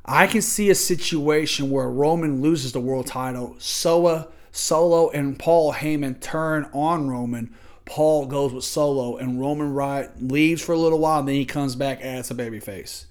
[0.04, 3.56] I can see a situation where Roman loses the world title.
[3.58, 7.54] Soa, Solo, and Paul Heyman turn on Roman
[7.86, 11.44] Paul goes with Solo, and Roman Riot leaves for a little while, and then he
[11.44, 13.04] comes back as a babyface.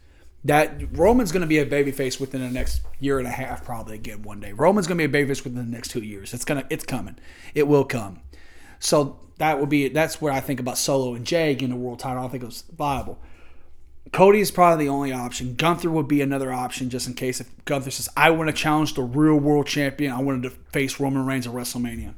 [0.46, 3.96] That Roman's going to be a babyface within the next year and a half, probably
[3.96, 4.52] again one day.
[4.52, 6.34] Roman's going to be a babyface within the next two years.
[6.34, 7.18] It's gonna, it's coming.
[7.54, 8.20] It will come.
[8.80, 12.00] So that would be that's where I think about Solo and Jay getting the world
[12.00, 12.26] title.
[12.26, 13.20] I think it was viable.
[14.12, 15.56] Cody is probably the only option.
[15.56, 18.96] Gunther would be another option just in case if Gunther says, I want to challenge
[18.96, 20.12] the real world champion.
[20.12, 22.14] I wanted to face Roman Reigns at WrestleMania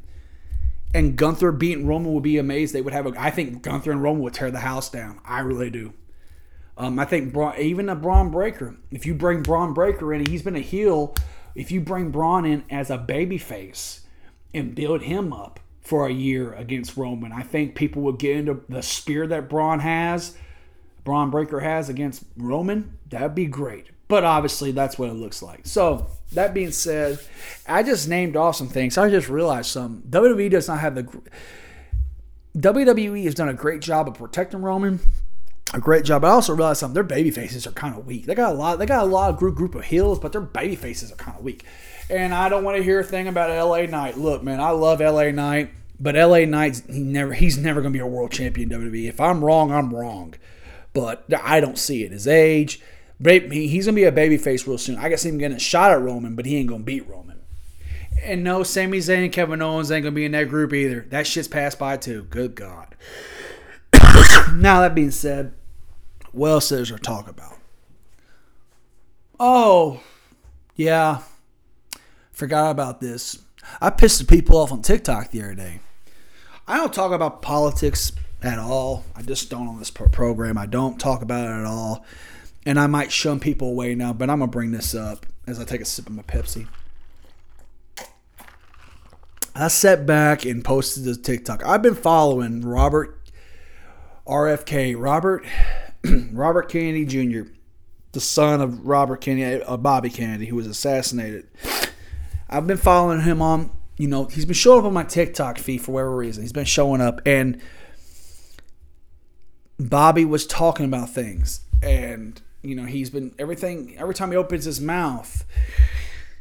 [0.95, 2.73] and Gunther beating Roman would be amazed.
[2.73, 3.13] They would have a.
[3.17, 5.19] I think Gunther and Roman would tear the house down.
[5.25, 5.93] I really do.
[6.77, 8.77] Um, I think Bron, even a Bron Breakker.
[8.91, 11.13] If you bring Bron Breakker in, he's been a heel.
[11.53, 14.05] If you bring Bron in as a baby face
[14.53, 18.61] and build him up for a year against Roman, I think people would get into
[18.69, 20.37] the spear that Bron has,
[21.03, 22.97] Bron Breakker has against Roman.
[23.09, 23.87] That'd be great.
[24.07, 25.61] But obviously, that's what it looks like.
[25.65, 27.19] So that being said,
[27.67, 28.97] I just named off some things.
[28.97, 30.03] I just realized some.
[30.09, 31.21] WWE does not have the.
[32.57, 34.99] WWE has done a great job of protecting Roman.
[35.73, 36.23] a great job.
[36.23, 36.93] I also realized something.
[36.93, 38.25] Their baby faces are kind of weak.
[38.25, 38.79] They got a lot.
[38.79, 41.37] They got a lot of group group of heels, but their baby faces are kind
[41.37, 41.65] of weak.
[42.09, 43.87] And I don't want to hear a thing about L.A.
[43.87, 44.17] Knight.
[44.17, 45.31] Look, man, I love L.A.
[45.31, 46.45] Knight, but L.A.
[46.45, 49.09] Knight, he never, he's never going to be a world champion WWE.
[49.09, 50.35] If I'm wrong, I'm wrong.
[50.93, 52.11] But I don't see it.
[52.11, 52.79] His age,
[53.23, 54.97] he's going to be a baby face real soon.
[54.97, 57.39] I guess him getting a shot at Roman, but he ain't going to beat Roman.
[58.23, 61.05] And no, Sami Zayn and Kevin Owens ain't going to be in that group either.
[61.09, 62.23] That shit's passed by too.
[62.23, 62.95] Good God.
[64.53, 65.53] now, that being said,
[66.31, 67.57] what else is there to talk about?
[69.39, 70.01] Oh,
[70.75, 71.21] yeah.
[72.31, 73.39] Forgot about this.
[73.81, 75.79] I pissed the people off on TikTok the other day.
[76.67, 79.03] I don't talk about politics at all.
[79.15, 80.57] I just don't on this program.
[80.57, 82.05] I don't talk about it at all.
[82.65, 85.65] And I might shun people away now, but I'm to bring this up as I
[85.65, 86.67] take a sip of my Pepsi.
[89.53, 91.65] I sat back and posted this TikTok.
[91.65, 93.17] I've been following Robert
[94.27, 95.45] RFK, Robert
[96.31, 97.49] Robert Kennedy Jr.,
[98.11, 101.47] the son of Robert Kennedy, uh, Bobby Kennedy, who was assassinated.
[102.49, 105.81] I've been following him on, you know, he's been showing up on my TikTok feed
[105.81, 106.43] for whatever reason.
[106.43, 107.61] He's been showing up, and
[109.79, 113.95] Bobby was talking about things, and you know, he's been everything.
[113.97, 115.45] Every time he opens his mouth,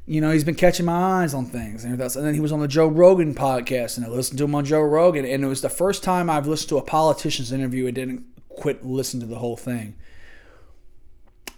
[0.06, 2.68] you know, he's been catching my eyes on things, and then he was on the
[2.68, 5.70] Joe Rogan podcast, and I listened to him on Joe Rogan, and it was the
[5.70, 9.56] first time I've listened to a politician's interview and didn't quit listening to the whole
[9.56, 9.96] thing.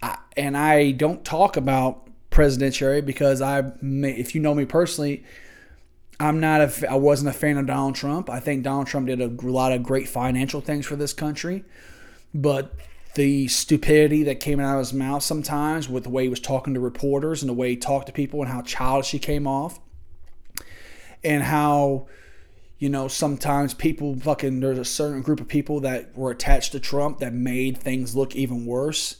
[0.03, 5.25] I, and I don't talk about presidential because I, if you know me personally,
[6.21, 8.31] I'm not a, I wasn't a fan of Donald Trump.
[8.31, 11.65] I think Donald Trump did a lot of great financial things for this country,
[12.33, 12.75] but
[13.17, 16.73] the stupidity that came out of his mouth sometimes with the way he was talking
[16.75, 19.81] to reporters and the way he talked to people and how childish he came off,
[21.25, 22.07] and how
[22.79, 26.81] you know, sometimes people fucking, there's a certain group of people that were attached to
[26.81, 29.17] Trump that made things look even worse.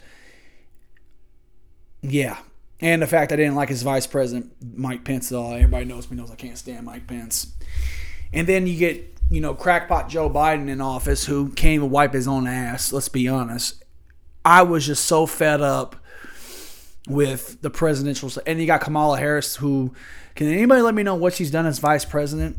[2.03, 2.37] Yeah.
[2.81, 5.55] And the fact I didn't like his vice president, Mike Pence, at all.
[5.55, 7.55] Everybody knows me, knows I can't stand Mike Pence.
[8.33, 12.13] And then you get, you know, crackpot Joe Biden in office who can't even wipe
[12.13, 13.83] his own ass, let's be honest.
[14.47, 15.97] I was just so fed up
[17.09, 18.31] with the presidential.
[18.47, 19.93] And you got Kamala Harris, who,
[20.37, 22.57] can anybody let me know what she's done as vice president?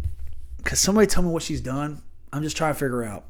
[0.66, 2.02] Cause somebody tell me what she's done.
[2.34, 3.24] I'm just trying to figure out.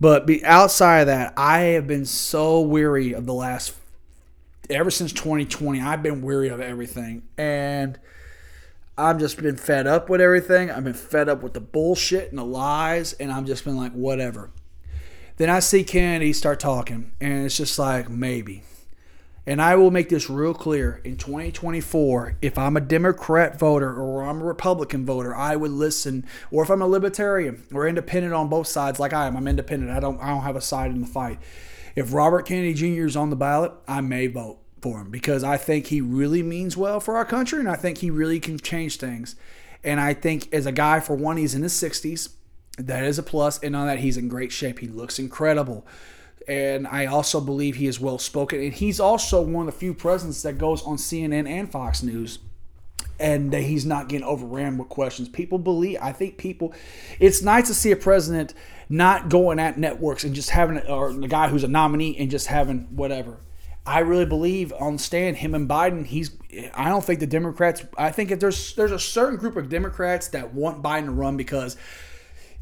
[0.00, 3.74] But be, outside of that, I have been so weary of the last
[4.70, 5.80] ever since 2020.
[5.80, 7.98] I've been weary of everything, and
[8.96, 10.70] I've just been fed up with everything.
[10.70, 13.90] I've been fed up with the bullshit and the lies, and I've just been like,
[13.90, 14.52] whatever.
[15.38, 18.64] Then I see Kennedy start talking, and it's just like maybe.
[19.46, 24.24] And I will make this real clear in 2024 if I'm a Democrat voter or
[24.24, 28.48] I'm a Republican voter, I would listen, or if I'm a libertarian or independent on
[28.48, 29.92] both sides, like I am, I'm independent.
[29.92, 31.38] I don't, I don't have a side in the fight.
[31.94, 33.06] If Robert Kennedy Jr.
[33.06, 36.76] is on the ballot, I may vote for him because I think he really means
[36.76, 39.36] well for our country and I think he really can change things.
[39.84, 42.30] And I think as a guy, for one, he's in his 60s.
[42.78, 43.58] That is a plus.
[43.58, 44.78] And on that, he's in great shape.
[44.78, 45.86] He looks incredible
[46.48, 48.60] and I also believe he is well spoken.
[48.60, 52.38] And he's also one of the few presidents that goes on CNN and Fox News.
[53.20, 55.28] And that he's not getting overran with questions.
[55.28, 56.72] People believe, I think people,
[57.18, 58.54] it's nice to see a president
[58.88, 62.46] not going at networks and just having, or the guy who's a nominee and just
[62.46, 63.38] having whatever.
[63.84, 66.06] I really believe on stand him and Biden.
[66.06, 66.30] He's.
[66.74, 67.82] I don't think the Democrats.
[67.96, 71.38] I think if there's there's a certain group of Democrats that want Biden to run
[71.38, 71.76] because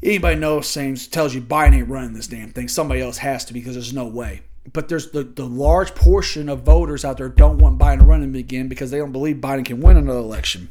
[0.01, 2.67] anybody knows Sames tells you Biden ain't running this damn thing.
[2.67, 4.41] Somebody else has to because there's no way.
[4.73, 8.67] But there's the, the large portion of voters out there don't want Biden running again
[8.67, 10.69] because they don't believe Biden can win another election.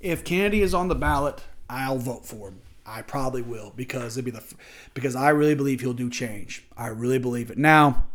[0.00, 2.60] If Kennedy is on the ballot, I'll vote for him.
[2.84, 4.42] I probably will because it'd be the
[4.94, 6.64] because I really believe he'll do change.
[6.76, 7.58] I really believe it.
[7.58, 8.06] Now,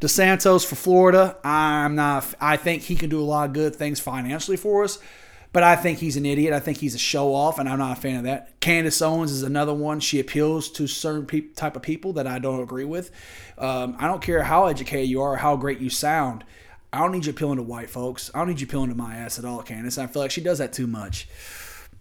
[0.00, 2.34] DeSantis for Florida, I'm not.
[2.40, 4.98] I think he can do a lot of good things financially for us.
[5.54, 6.52] But I think he's an idiot.
[6.52, 8.58] I think he's a show off, and I'm not a fan of that.
[8.58, 10.00] Candace Owens is another one.
[10.00, 13.12] She appeals to certain pe- type of people that I don't agree with.
[13.56, 16.42] Um, I don't care how educated you are how great you sound.
[16.92, 18.32] I don't need you appealing to white folks.
[18.34, 19.96] I don't need you appealing to my ass at all, Candace.
[19.96, 21.28] I feel like she does that too much.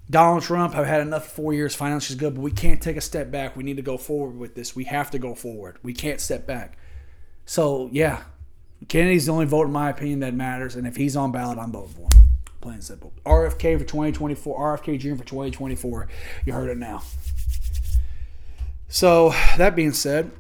[0.10, 1.76] Donald Trump, I've had enough four years.
[1.76, 3.56] Financially She's good, but we can't take a step back.
[3.56, 4.76] We need to go forward with this.
[4.76, 5.78] We have to go forward.
[5.84, 6.76] We can't step back.
[7.46, 8.24] So yeah,
[8.88, 11.72] Kennedy's the only vote in my opinion that matters, and if he's on ballot, I'm
[11.72, 12.12] voting for him.
[12.63, 13.12] Plain and simple.
[13.26, 14.78] RFK for 2024.
[14.78, 15.15] RFK Jr.
[15.15, 16.08] for 2024.
[16.45, 17.04] You heard it now.
[18.88, 20.32] So that being said,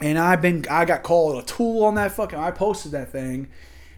[0.00, 3.48] and I've been I got called a tool on that fucking I posted that thing.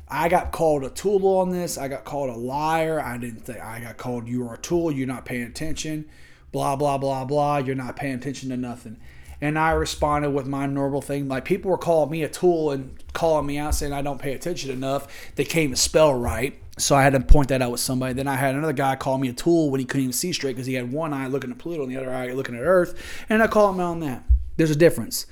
[0.09, 1.77] I got called a tool on this.
[1.77, 2.99] I got called a liar.
[2.99, 4.91] I didn't think I got called you are a tool.
[4.91, 6.09] You're not paying attention.
[6.53, 7.59] blah, blah, blah, blah.
[7.59, 8.97] You're not paying attention to nothing.
[9.41, 11.29] And I responded with my normal thing.
[11.29, 14.33] Like people were calling me a tool and calling me out saying I don't pay
[14.33, 15.09] attention enough.
[15.35, 16.59] They can't spell right.
[16.79, 18.13] So I had to point that out with somebody.
[18.13, 20.53] Then I had another guy call me a tool when he couldn't even see straight
[20.53, 23.25] because he had one eye looking at Pluto and the other eye looking at Earth.
[23.29, 24.25] And I called him out on that.
[24.57, 25.27] There's a difference.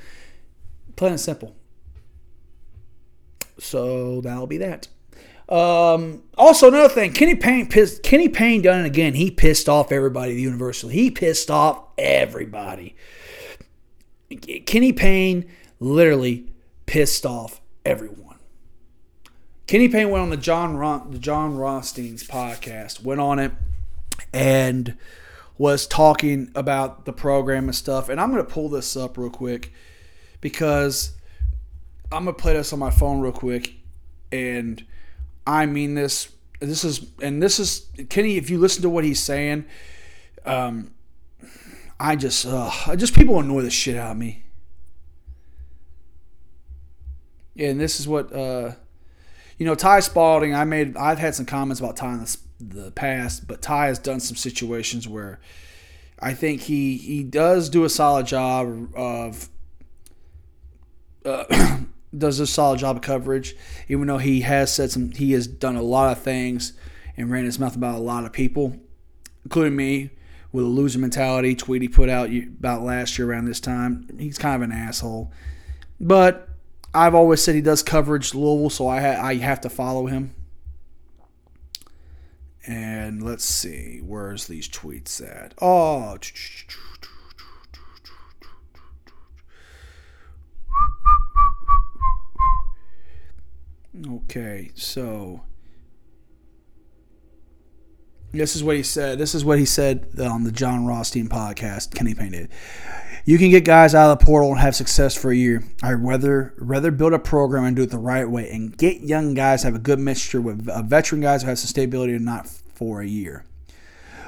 [0.97, 1.55] Plain and simple.
[3.59, 4.88] So that'll be that.
[5.49, 8.03] Um, also, another thing, Kenny Payne pissed.
[8.03, 9.14] Kenny Payne done it again.
[9.14, 10.90] He pissed off everybody at Universal.
[10.90, 12.97] He pissed off everybody.
[14.37, 16.53] Kenny Payne literally
[16.87, 18.38] pissed off everyone.
[19.66, 23.53] Kenny Payne went on the John Ron, the Jon Rothstein's podcast, went on it,
[24.33, 24.97] and
[25.57, 28.09] was talking about the program and stuff.
[28.09, 29.73] And I'm going to pull this up real quick
[30.40, 31.12] because
[32.12, 33.75] I'm going to play this on my phone real quick.
[34.31, 34.85] And
[35.47, 36.29] I mean this.
[36.61, 39.66] This is, and this is, Kenny, if you listen to what he's saying,
[40.47, 40.94] um,
[41.99, 44.45] I just, uh, just people annoy the shit out of me.
[47.57, 48.73] And this is what, uh,
[49.59, 50.55] you know, Ty Spalding.
[50.55, 53.99] I made, I've had some comments about Ty in the, the past, but Ty has
[53.99, 55.41] done some situations where
[56.19, 59.49] I think he he does do a solid job of.
[61.25, 61.79] Uh,
[62.17, 63.57] does a solid job of coverage,
[63.89, 66.73] even though he has said some, he has done a lot of things
[67.17, 68.77] and ran his mouth about a lot of people,
[69.45, 70.11] including me
[70.55, 74.09] with a loser mentality tweet he put out about last year around this time.
[74.21, 75.33] He's kind of an asshole.
[76.01, 76.49] But
[76.95, 80.33] I've always said he does coverage Louisville, so I, ha- I have to follow him.
[82.69, 85.55] And let's see, where's these tweets at?
[85.61, 86.19] Oh,
[94.09, 95.43] okay, so
[98.35, 99.18] this is what he said.
[99.18, 101.94] This is what he said on the Jon Rothstein podcast.
[101.94, 102.51] Kenny Payne did.
[103.27, 105.64] You can get guys out of the portal and have success for a year.
[105.83, 109.33] I'd rather rather build a program and do it the right way and get young
[109.33, 112.47] guys have a good mixture with uh, veteran guys who have some stability and not
[112.47, 113.47] for a year.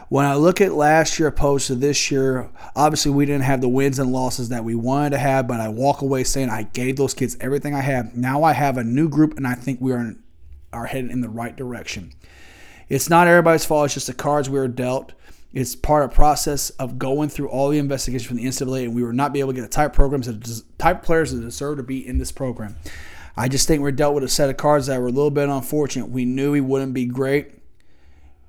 [0.09, 3.69] When I look at last year opposed to this year, obviously we didn't have the
[3.69, 6.97] wins and losses that we wanted to have, but I walk away saying I gave
[6.97, 8.15] those kids everything I have.
[8.15, 10.15] Now I have a new group and I think we are
[10.73, 12.13] are headed in the right direction.
[12.89, 13.87] It's not everybody's fault.
[13.87, 15.13] It's just the cards we were dealt.
[15.53, 19.03] It's part of process of going through all the investigations from the NCAA, and we
[19.03, 21.83] will not be able to get the type programs that type players that deserve to
[21.83, 22.77] be in this program.
[23.37, 25.49] I just think we're dealt with a set of cards that were a little bit
[25.49, 26.11] unfortunate.
[26.11, 27.53] We knew he wouldn't be great.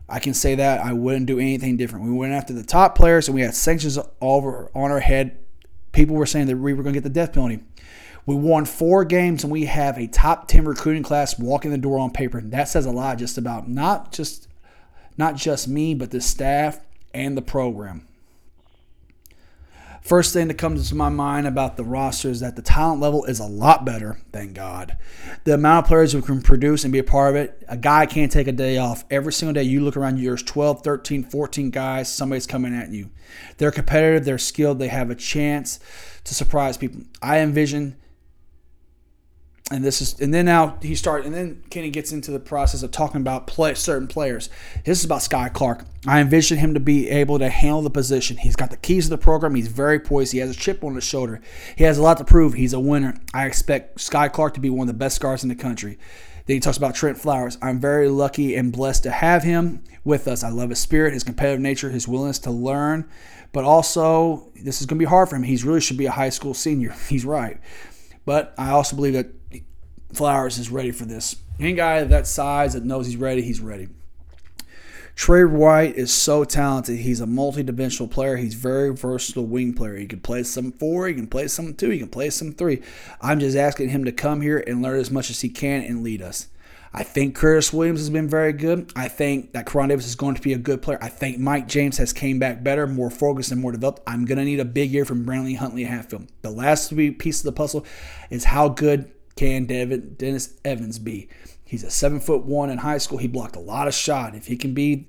[0.09, 2.05] I can say that I wouldn't do anything different.
[2.05, 5.37] We went after the top players, and we had sanctions over on our head.
[5.91, 7.63] People were saying that we were going to get the death penalty.
[8.27, 11.97] We won four games and we have a top 10 recruiting class walking the door
[11.97, 12.37] on paper.
[12.37, 14.49] And that says a lot just about not just
[15.17, 16.79] not just me, but the staff
[17.13, 18.05] and the program.
[20.01, 23.25] First thing that comes to my mind about the roster is that the talent level
[23.25, 24.97] is a lot better, thank God.
[25.43, 28.05] The amount of players who can produce and be a part of it, a guy
[28.05, 29.03] can't take a day off.
[29.09, 33.09] Every single day you look around, there's 12, 13, 14 guys, somebody's coming at you.
[33.57, 35.79] They're competitive, they're skilled, they have a chance
[36.23, 37.01] to surprise people.
[37.21, 37.97] I envision
[39.69, 42.83] and this is and then now he started and then Kenny gets into the process
[42.83, 44.49] of talking about play certain players.
[44.85, 45.85] This is about Skyy Clark.
[46.05, 48.37] I envision him to be able to handle the position.
[48.37, 49.55] He's got the keys to the program.
[49.55, 50.31] He's very poised.
[50.31, 51.41] He has a chip on his shoulder.
[51.75, 52.53] He has a lot to prove.
[52.53, 53.15] He's a winner.
[53.33, 55.97] I expect Skyy Clark to be one of the best guards in the country.
[56.45, 57.57] Then he talks about Trent Flowers.
[57.61, 60.45] I'm very lucky and blessed to have him with us.
[60.45, 63.09] I love his spirit, his competitive nature, his willingness to learn,
[63.51, 65.43] but also this is going to be hard for him.
[65.43, 66.95] He really should be a high school senior.
[67.09, 67.59] He's right.
[68.23, 69.27] But I also believe that
[70.13, 71.35] Flowers is ready for this.
[71.59, 73.89] Any guy that size that knows he's ready, he's ready.
[75.15, 76.99] Tre White is so talented.
[76.99, 78.37] He's a multi-dimensional player.
[78.37, 79.95] He's very versatile wing player.
[79.95, 82.83] He can play some four, he can play some two, he can play some three.
[83.19, 86.03] I'm just asking him to come here and learn as much as he can and
[86.03, 86.49] lead us.
[86.93, 88.91] I think Curtis Williams has been very good.
[88.95, 90.99] I think that Koron Davis is going to be a good player.
[91.01, 94.03] I think Mike James has came back better, more focused, and more developed.
[94.07, 96.27] I'm going to need a big year from Brantley Huntley Hatfield.
[96.43, 97.85] The last piece of the puzzle
[98.29, 101.29] is how good can David Dennis Evans be?
[101.63, 103.17] He's a seven foot one in high school.
[103.17, 104.35] He blocked a lot of shot.
[104.35, 105.07] If he can be,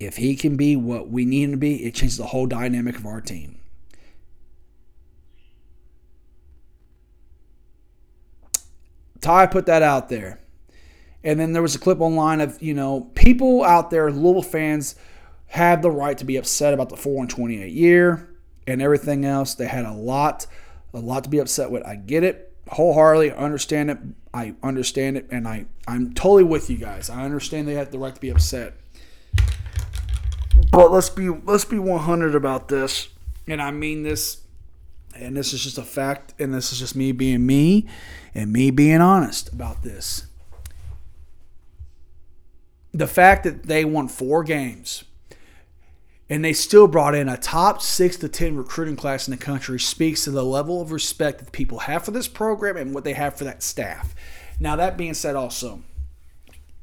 [0.00, 2.96] if he can be what we need him to be, it changes the whole dynamic
[2.96, 3.60] of our team.
[9.20, 10.40] Ty put that out there.
[11.22, 14.94] And then there was a clip online of, you know, people out there, Louisville fans,
[15.46, 18.28] have the right to be upset about the 4 and 28 year
[18.66, 19.54] and everything else.
[19.54, 20.46] They had a lot,
[20.92, 21.86] a lot to be upset with.
[21.86, 23.98] I get it wholeheartedly understand it.
[24.32, 27.10] I understand it, and I I'm totally with you guys.
[27.10, 28.74] I understand they have the right to be upset,
[30.70, 33.08] But let's be let's be 100 about this,
[33.46, 34.42] and I mean this,
[35.14, 37.86] and this is just a fact, and this is just me being me,
[38.34, 40.26] and me being honest about this.
[42.92, 45.04] The fact that they won four games
[46.28, 49.78] and they still brought in a top six to 10 recruiting class in the country
[49.78, 53.12] speaks to the level of respect that people have for this program and what they
[53.12, 54.14] have for that staff.
[54.58, 55.82] Now, that being said, also,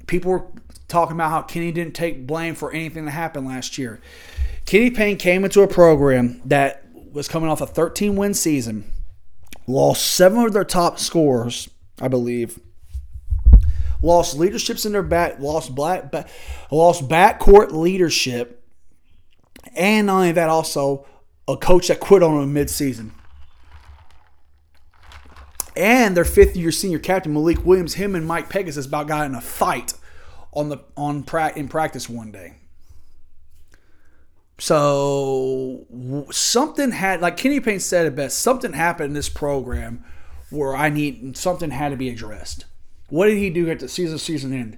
[0.06, 0.46] people were
[0.88, 4.00] talking about how Kenny didn't take blame for anything that happened last year.
[4.66, 8.92] Kenny Payne came into a program that was coming off a 13 win season,
[9.66, 11.70] lost seven of their top scorers,
[12.00, 12.60] I believe.
[14.04, 16.12] Lost leaderships in their back, lost black,
[16.72, 18.61] lost backcourt leadership
[19.76, 21.05] and not only that, also
[21.47, 23.12] a coach that quit on them midseason.
[25.76, 29.36] And their fifth year senior captain, Malik Williams, him and Mike Pegues about got in
[29.36, 29.93] a fight
[30.53, 32.55] on the on in practice one day.
[34.57, 35.88] So
[36.30, 40.03] something had, like Kenny Payne said it best, something happened in this program
[40.51, 42.66] where I need something had to be addressed.
[43.09, 44.78] What did he do at the season season end?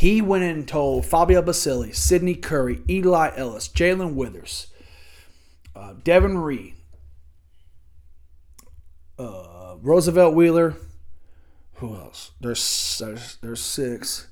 [0.00, 4.68] He went in and told Fabio Basili, Sydney Curry, Eli Ellis, Jae'Lyn Withers,
[5.76, 6.72] uh, Devin Reed,
[9.18, 10.76] uh, Roosevelt Wheeler.
[11.74, 12.30] Who else?
[12.40, 14.28] There's, there's there's six.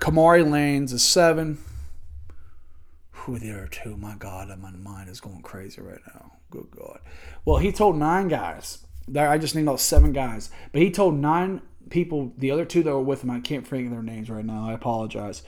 [0.00, 1.58] Kamari Lands is seven.
[3.10, 3.96] Who there are two?
[3.96, 6.34] My God, my mind is going crazy right now.
[6.50, 7.00] Good God.
[7.44, 8.86] Well, he told nine guys.
[9.12, 12.90] I just named out seven guys, but he told nine people, the other two that
[12.90, 14.68] were with him, I can't think of their names right now.
[14.68, 15.42] I apologize.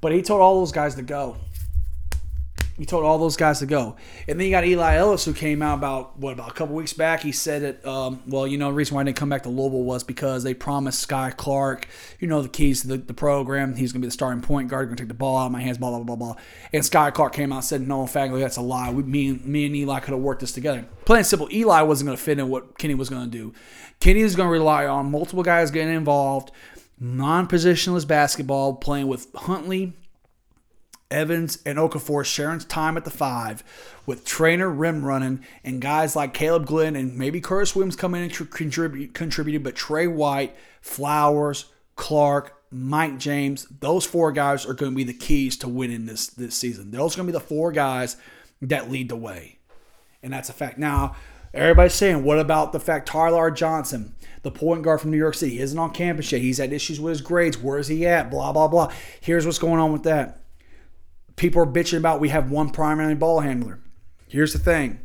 [0.00, 1.36] But he told all those guys to go.
[2.78, 3.96] He told all those guys to go.
[4.28, 6.92] And then you got Eli Ellis, who came out about what about a couple weeks
[6.92, 7.20] back.
[7.20, 9.48] He said that, um, well, you know, the reason why I didn't come back to
[9.48, 11.88] Louisville was because they promised Skyy Clark,
[12.20, 13.74] you know, the keys to the, the program.
[13.74, 15.52] He's going to be the starting point guard, going to take the ball out of
[15.52, 16.36] my hands, blah blah blah blah.
[16.72, 18.90] And Skyy Clark came out and said, no, fact, that's a lie.
[18.90, 20.86] We, me, me and Eli could have worked this together.
[21.04, 23.52] Plain and simple, Eli wasn't going to fit in what Kenny was going to do.
[24.00, 26.52] Kenny is going to rely on multiple guys getting involved,
[27.00, 29.94] non-positionless basketball, playing with Huntley
[31.10, 33.64] Evans and Okorafor sharing time at the five
[34.04, 38.30] with Traynor rim running and guys like Kaleb Glenn and maybe Curtis Williams coming in
[38.30, 44.92] and contribute, contributed, but Tre White, Flowers, Clark, Mike James, those four guys are going
[44.92, 46.90] to be the keys to winning this this season.
[46.90, 48.16] Those are going to be the four guys
[48.60, 49.58] that lead the way,
[50.22, 50.76] and that's a fact.
[50.76, 51.16] Now,
[51.54, 55.58] everybody's saying, what about the fact Ty-Laur Johnson, the point guard from New York City,
[55.60, 56.42] isn't on campus yet?
[56.42, 57.56] He's had issues with his grades.
[57.56, 58.30] Where's he at?
[58.30, 58.92] Blah blah blah.
[59.22, 60.37] Here's what's going on with that
[61.38, 63.80] people are bitching about we have one primary ball handler.
[64.28, 65.00] Here's the thing.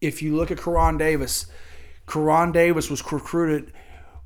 [0.00, 1.46] If you look at Koron Davis,
[2.06, 3.72] Koron Davis was recruited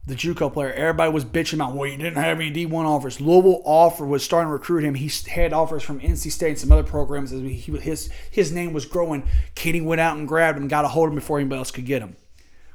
[0.07, 0.73] the JUCO player.
[0.73, 3.21] Everybody was bitching about, well, you didn't have any D1 offers.
[3.21, 4.95] Louisville offer was starting to recruit him.
[4.95, 7.31] He had offers from NC State and some other programs.
[7.31, 9.29] He, his his name was growing.
[9.55, 11.85] Kenny went out and grabbed him, got a hold of him before anybody else could
[11.85, 12.17] get him.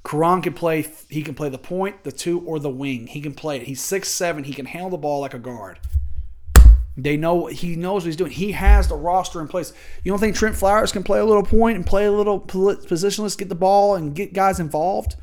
[0.03, 0.85] Koron can play.
[1.09, 3.07] He can play the point, the two, or the wing.
[3.07, 3.63] He can play it.
[3.63, 4.43] He's six seven.
[4.43, 5.79] He can handle the ball like a guard.
[6.95, 8.31] They know he knows what he's doing.
[8.31, 9.73] He has the roster in place.
[10.03, 13.37] You don't think Trent Flowers can play a little point and play a little positionless,
[13.37, 15.15] get the ball and get guys involved?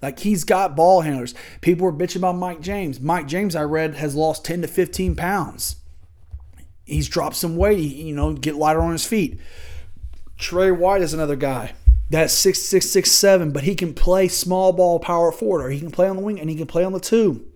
[0.00, 1.34] Like he's got ball handlers.
[1.60, 3.00] People were bitching about Mike James.
[3.00, 5.76] Mike James, I read, has lost 10 to 15 pounds.
[6.84, 7.78] He's dropped some weight.
[7.78, 9.40] He, you know, get lighter on his feet.
[10.38, 11.72] Tre White is another guy
[12.08, 15.78] that's six six six seven, but he can play small ball power forward, or he
[15.78, 17.49] can play on the wing and he can play on the two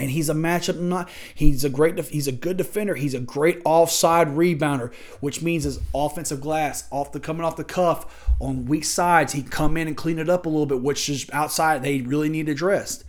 [0.00, 3.60] and he's a matchup not he's a great he's a good defender he's a great
[3.64, 8.84] offside rebounder which means his offensive glass off the coming off the cuff on weak
[8.84, 12.00] sides he come in and clean it up a little bit which is outside they
[12.00, 13.04] really need addressed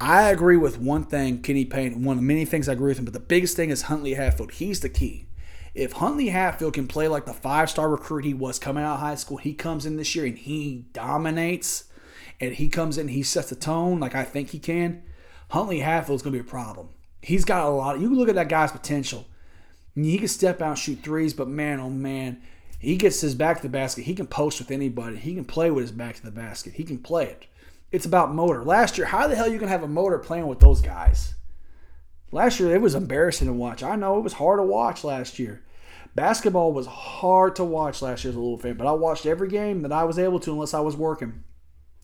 [0.00, 3.04] i agree with one thing kenny payne one of many things i agree with him
[3.04, 4.52] but the biggest thing is huntley hatfield.
[4.52, 5.26] He's the key.
[5.74, 9.00] If huntley hatfield can play like the five star recruit he was coming out of
[9.00, 11.84] high school he comes in this year and he dominates
[12.40, 15.02] and he comes in he sets the tone like i think he can
[15.50, 16.88] Huntley Hatfield's going to be a problem.
[17.22, 17.96] He's got a lot.
[17.96, 19.26] Of, you can look at that guy's potential.
[19.94, 22.40] He can step out and shoot threes, but man, oh man,
[22.78, 24.04] he gets his back to the basket.
[24.04, 25.16] He can post with anybody.
[25.16, 26.74] He can play with his back to the basket.
[26.74, 27.46] He can play it.
[27.90, 28.64] It's about motor.
[28.64, 30.80] Last year, how the hell are you going to have a motor playing with those
[30.80, 31.34] guys?
[32.30, 33.82] Last year, it was embarrassing to watch.
[33.82, 35.62] I know it was hard to watch last year.
[36.14, 39.48] Basketball was hard to watch last year as a little fan, but I watched every
[39.48, 41.42] game that I was able to unless I was working.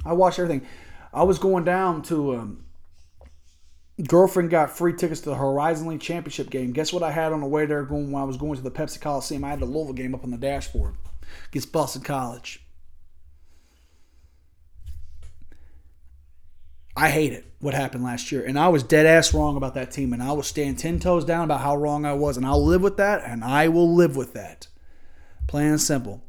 [0.05, 0.67] I watched everything.
[1.15, 2.66] I was going down to um,
[4.03, 6.73] girlfriend got free tickets to the Horizon League Championship game.
[6.73, 8.71] Guess what I had on the way there going when I was going to the
[8.71, 9.45] Pepsi Coliseum?
[9.45, 10.95] I had the Louisville game up on the dashboard
[11.51, 12.63] Gets Boston College.
[16.97, 18.43] I hate it what happened last year.
[18.45, 20.13] And I was dead ass wrong about that team.
[20.13, 22.37] And I will stand 10 toes down about how wrong I was.
[22.37, 23.23] And I'll live with that.
[23.23, 24.69] And I will live with that.
[25.47, 26.23] Plain and simple.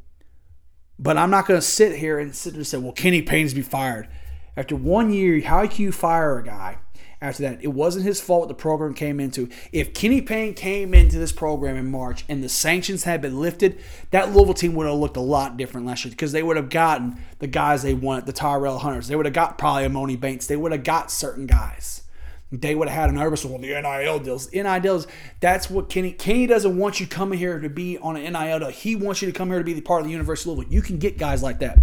[1.00, 3.62] But I'm not going to sit here and sit and say, well, Kenny Payne's be
[3.62, 4.10] fired.
[4.58, 6.80] After one year, how can you fire a guy
[7.22, 7.64] after that?
[7.64, 9.50] It wasn't his fault the program came into.
[9.72, 13.80] If Kenny Payne came into this program in March and the sanctions had been lifted,
[14.12, 16.70] that Louisville team would have looked a lot different last year because they would have
[16.70, 19.08] gotten the guys they wanted, the Tyrell Hunters.
[19.08, 20.48] They would have got probably Emoni Bates.
[20.48, 22.04] They would have got certain guys.
[22.52, 24.52] They would have had a nervous well, the NIL deals.
[24.54, 25.08] NIL deals,
[25.42, 28.70] that's what Kenny Kenny doesn't want you coming here to be on an NIL deal.
[28.70, 30.74] He wants you to come here to be the part of the University of Louisville.
[30.74, 31.80] You can get guys like that.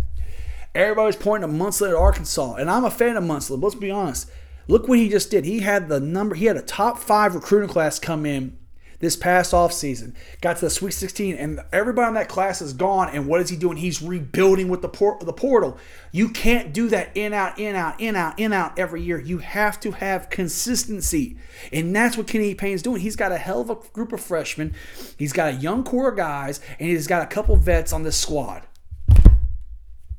[0.75, 3.63] Everybody's pointing to Munsley at Arkansas, and I'm a fan of Munsley.
[3.63, 4.31] Let's be honest.
[4.69, 5.45] Look what he just did.
[5.45, 6.35] He had the number.
[6.35, 8.57] He had a top five recruiting class come in
[9.05, 10.15] this past offseason.
[10.41, 13.11] Got to the Sweet 16, and everybody in that class is gone.
[13.11, 13.77] And what is he doing?
[13.77, 15.79] He's rebuilding with the port, the portal.
[16.11, 19.21] You can't do that in out, in out, in out, in out every year.
[19.21, 21.37] You have to have consistency,
[21.73, 23.01] and that's what Kenny Payne's doing.
[23.01, 24.75] He's got a hell of a group of freshmen.
[25.19, 28.17] He's got a young core of guys, and he's got a couple vets on this
[28.17, 28.63] squad.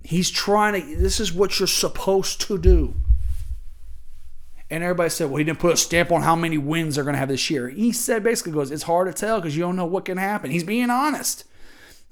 [0.04, 0.96] He's trying to.
[0.98, 2.96] This is what you're supposed to do.
[4.70, 7.14] And everybody said, well, he didn't put a stamp on how many wins they're going
[7.14, 7.70] to have this year.
[7.70, 10.50] He said, basically, goes, it's hard to tell because you don't know what can happen.
[10.50, 11.44] He's being honest.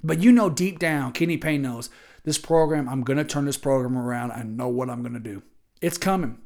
[0.02, 1.90] But you know deep down, Kenny Payne knows
[2.24, 4.32] this program, I'm going to turn this program around.
[4.32, 5.42] I know what I'm going to do.
[5.80, 6.38] It's coming.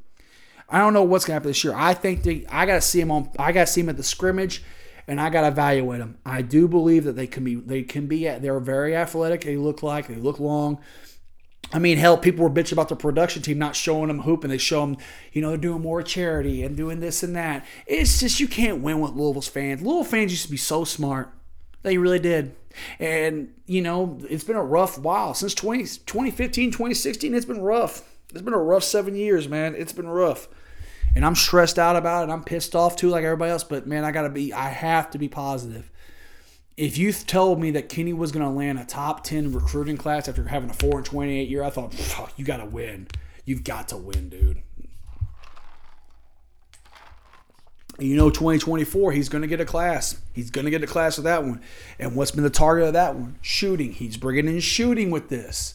[0.69, 1.75] I don't know what's going to happen this year.
[1.75, 3.97] I think they, I got to see him on, I got to see him at
[3.97, 4.63] the scrimmage
[5.07, 6.19] and I got to evaluate them.
[6.27, 9.43] I do believe that they can be, they can be, they're very athletic.
[9.43, 10.81] They look like, they look long.
[11.73, 14.51] I mean, hell, people were bitching about the production team not showing them hoop, and
[14.51, 14.97] they show them,
[15.33, 17.67] you know, they're doing more charity and doing this and that.
[17.87, 19.83] It's just you can't win with Louisville's fans.
[19.83, 21.31] Louisville fans used to be so smart.
[21.83, 22.57] They really did.
[22.99, 25.35] And, you know, it's been a rough while.
[25.35, 28.03] Since 20, 2015, 2016, it's been rough.
[28.31, 29.75] It's been a rough seven years, man.
[29.75, 30.49] It's been rough.
[31.15, 32.33] And I'm stressed out about it.
[32.33, 33.65] I'm pissed off too, like everybody else.
[33.65, 35.91] But, man, I got to be, I have to be positive
[36.79, 40.29] if you told me that Kenny was going to land a top 10 recruiting class
[40.29, 41.93] after having a 4 and 28 year, I thought,
[42.37, 43.09] you got to win.
[43.45, 44.63] You've got to win, dude.
[47.99, 50.21] you know, 2024, he's going to get a class.
[50.33, 51.61] He's going to get a class with that one.
[51.99, 53.39] And what's been the target of that one?
[53.43, 53.93] Shooting.
[53.93, 55.75] He's bringing in shooting with this.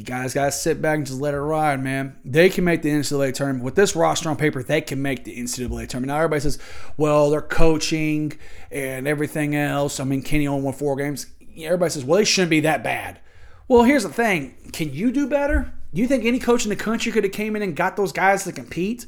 [0.00, 2.16] You guys got to sit back and just let it ride, man.
[2.24, 3.62] They can make the NCAA tournament.
[3.62, 6.06] With this roster on paper, they can make the NCAA tournament.
[6.06, 6.58] Now, everybody says,
[6.96, 8.32] well, they're coaching
[8.70, 10.00] and everything else.
[10.00, 11.26] I mean, Kenny only won four games.
[11.62, 13.20] Everybody says, well, they shouldn't be that bad.
[13.68, 15.70] Well, here's the thing can you do better?
[15.92, 18.12] Do you think any coach in the country could have came in and got those
[18.12, 19.04] guys to compete?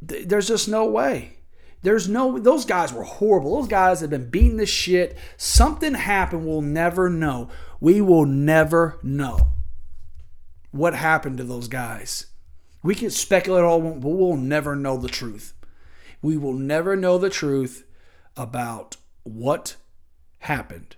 [0.00, 1.34] There's just no way.
[1.82, 3.56] There's no, those guys were horrible.
[3.56, 5.16] Those guys have been beating the shit.
[5.36, 6.44] Something happened.
[6.44, 7.50] We'll never know.
[7.80, 9.52] We will never know
[10.70, 12.26] what happened to those guys.
[12.82, 15.54] We can speculate all, but we'll never know the truth.
[16.22, 17.84] We will never know the truth
[18.36, 19.76] about what
[20.40, 20.96] happened.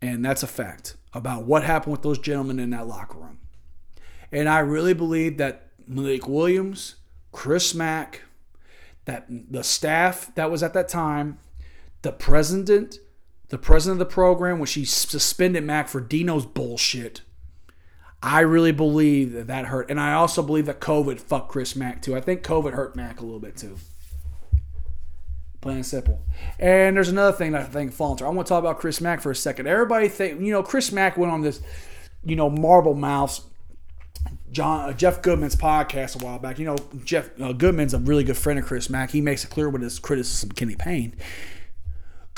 [0.00, 3.38] And that's a fact about what happened with those gentlemen in that locker room.
[4.30, 6.96] And I really believe that Malik Williams,
[7.32, 8.22] Chris Mack,
[9.06, 11.38] that the staff that was at that time,
[12.02, 12.98] the president,
[13.48, 17.22] the president of the program, when she suspended Mack for Dino's bullshit.
[18.22, 19.90] I really believe that that hurt.
[19.90, 22.16] And I also believe that COVID fucked Chris Mack too.
[22.16, 23.76] I think COVID hurt Mack a little bit too.
[25.60, 26.20] Plain and simple.
[26.58, 29.20] And there's another thing that I think falls I want to talk about Chris Mack
[29.20, 29.68] for a second.
[29.68, 31.60] Everybody think, you know, Chris Mack went on this,
[32.24, 33.42] you know, marble mouse
[34.50, 36.58] John uh, Jeff Goodman's podcast a while back.
[36.58, 39.10] You know, Jeff uh, Goodman's a really good friend of Chris Mack.
[39.10, 41.14] He makes it clear with his criticism of Kenny Payne.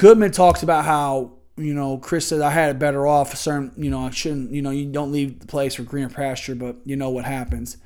[0.00, 3.36] Goodman talks about how you know Chris said I had it better off.
[3.36, 6.54] Certain you know I shouldn't you know you don't leave the place for greener pasture,
[6.54, 7.76] but you know what happens.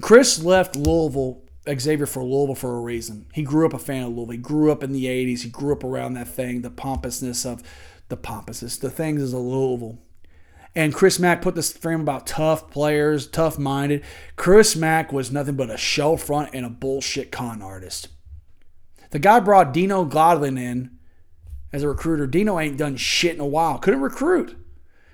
[0.00, 3.26] Chris left Louisville Xavier for Louisville for a reason.
[3.32, 4.30] He grew up a fan of Louisville.
[4.30, 5.40] He grew up in the '80s.
[5.40, 7.64] He grew up around that thing, the pompousness of
[8.08, 9.98] the pompousness, the things of Louisville.
[10.76, 14.04] And Chris Mack put this frame about tough players, tough minded.
[14.36, 18.06] Chris Mack was nothing but a show front and a bullshit con artist.
[19.12, 20.90] The guy brought Dino Godlin in
[21.72, 22.26] as a recruiter.
[22.26, 23.78] Dino ain't done shit in a while.
[23.78, 24.56] Couldn't recruit.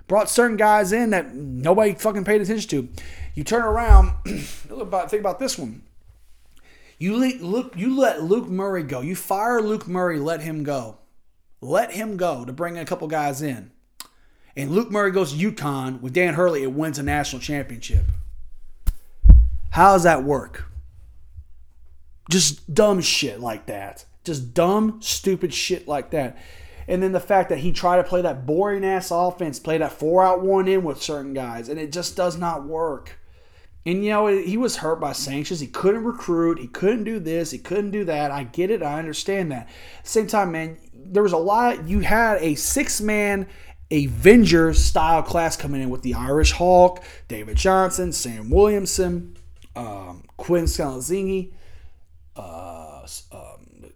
[0.06, 2.88] Brought certain guys in that nobody fucking paid attention to.
[3.34, 5.82] You turn around, think about this one.
[6.98, 9.02] You let, Luke, you let Luke Murray go.
[9.02, 10.96] You fire Luke Murray, let him go.
[11.60, 13.70] Let him go to bring a couple guys in
[14.58, 18.06] and Luke Murray goes to UConn with Dan Hurley and wins a national championship.
[19.70, 20.67] How does that work?
[22.28, 24.04] Just dumb shit like that.
[24.24, 26.36] Just dumb, stupid shit like that.
[26.86, 29.92] And then the fact that he tried to play that boring ass offense, play that
[29.92, 33.18] four out one in with certain guys, and it just does not work.
[33.84, 35.60] And you know, he was hurt by sanctions.
[35.60, 36.58] He couldn't recruit.
[36.58, 37.50] He couldn't do this.
[37.50, 38.30] He couldn't do that.
[38.30, 38.82] I get it.
[38.82, 39.68] I understand that.
[40.02, 41.88] Same time, man, there was a lot.
[41.88, 43.46] You had a six man
[43.90, 49.36] Avenger style class coming in with the Irish Hulk, David Johnson, Sam Williamson,
[49.74, 51.52] um, Quinn Slazinski,
[52.38, 53.92] uh, um,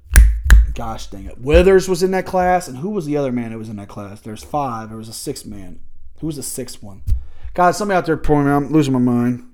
[0.75, 3.59] gosh dang it, Withers was in that class, and who was the other man that
[3.59, 4.21] was in that class?
[4.21, 4.89] There's five.
[4.89, 5.81] There was a sixth man.
[6.21, 7.03] Who was the sixth one?
[7.55, 8.53] Guys, somebody out there pouring me.
[8.53, 9.49] I'm losing my mind.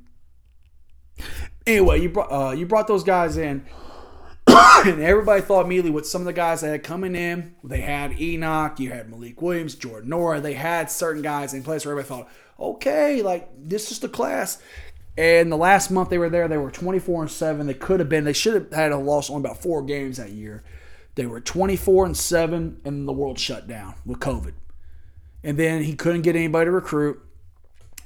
[1.66, 3.66] Anyway, you brought uh, you brought those guys in,
[4.46, 7.56] and everybody thought immediately with some of the guys that had coming in.
[7.64, 10.40] They had Enoch, you had Malik Williams, Jordan Nwora.
[10.40, 14.58] They had certain guys in place where everybody thought, okay, like this is the class.
[15.18, 17.66] And the last month they were there, they were 24 and seven.
[17.66, 18.22] They could have been.
[18.22, 20.62] They should have had a loss on about four games that year.
[21.16, 24.52] They were 24 and seven, and the world shut down with COVID.
[25.42, 27.20] And then he couldn't get anybody to recruit.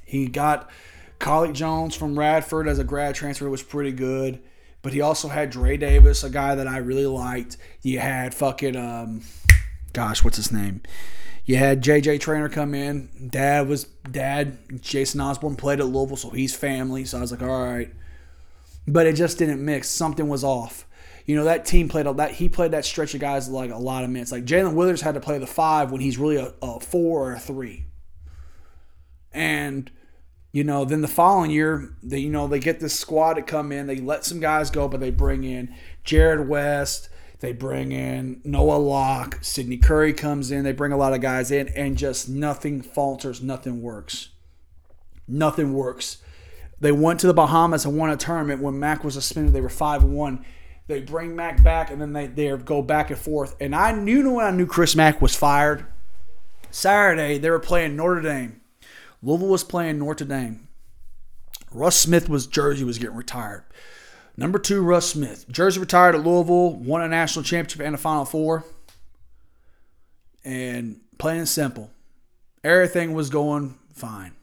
[0.03, 0.71] He got
[1.19, 4.41] Carlik Jones from Radford as a grad transfer was pretty good.
[4.81, 7.57] But he also had Dre Davis, a guy that I really liked.
[7.83, 9.21] You had fucking um,
[9.93, 10.81] gosh, what's his name?
[11.45, 13.29] You had JJ Traynor come in.
[13.29, 14.81] Dad was dad.
[14.81, 17.03] Jason Osborne played at Louisville, so he's family.
[17.05, 17.91] So I was like, all right.
[18.87, 19.89] But it just didn't mix.
[19.89, 20.85] Something was off.
[21.25, 22.31] You know that team played that.
[22.31, 24.31] He played that stretch of guys like a lot of minutes.
[24.31, 27.33] Like Jae'Lyn Withers had to play the five when he's really a, a four or
[27.33, 27.85] a three.
[29.31, 29.89] And
[30.51, 33.71] you know, then the following year, they, you know, they get this squad to come
[33.71, 33.87] in.
[33.87, 35.73] They let some guys go, but they bring in
[36.05, 37.09] Jarrod West.
[37.43, 39.39] They bring in Noah Locke.
[39.41, 40.63] Sydney Curry comes in.
[40.63, 43.41] They bring a lot of guys in, and just nothing falters.
[43.41, 44.29] Nothing works.
[45.27, 46.19] Nothing works.
[46.79, 49.51] They went to the Bahamas and won a tournament when Mack was suspended.
[49.51, 50.45] They were five and one.
[50.87, 53.57] They bring Mack back, and then they, they go back and forth.
[53.59, 55.85] And I knew when I knew Chris Mack was fired.
[56.71, 58.61] Saturday they were playing Notre Dame.
[59.21, 60.69] Louisville was playing Notre Dame.
[61.73, 63.65] Russ Smith was Jersey was getting retired.
[64.35, 65.45] Number two, Russ Smith.
[65.49, 68.65] Jersey retired at Louisville, won a national championship and a Final Four.
[70.43, 71.91] And plain and simple,
[72.63, 74.33] everything was going fine.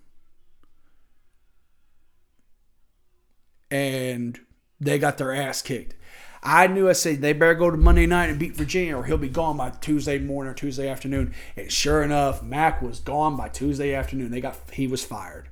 [3.71, 4.39] And
[4.81, 5.95] they got their ass kicked.
[6.43, 9.19] I knew I said they better go to Monday night and beat Virginia, or he'll
[9.19, 11.35] be gone by Tuesday morning or Tuesday afternoon.
[11.55, 14.31] And sure enough, Mack was gone by Tuesday afternoon.
[14.31, 15.51] They got he was fired.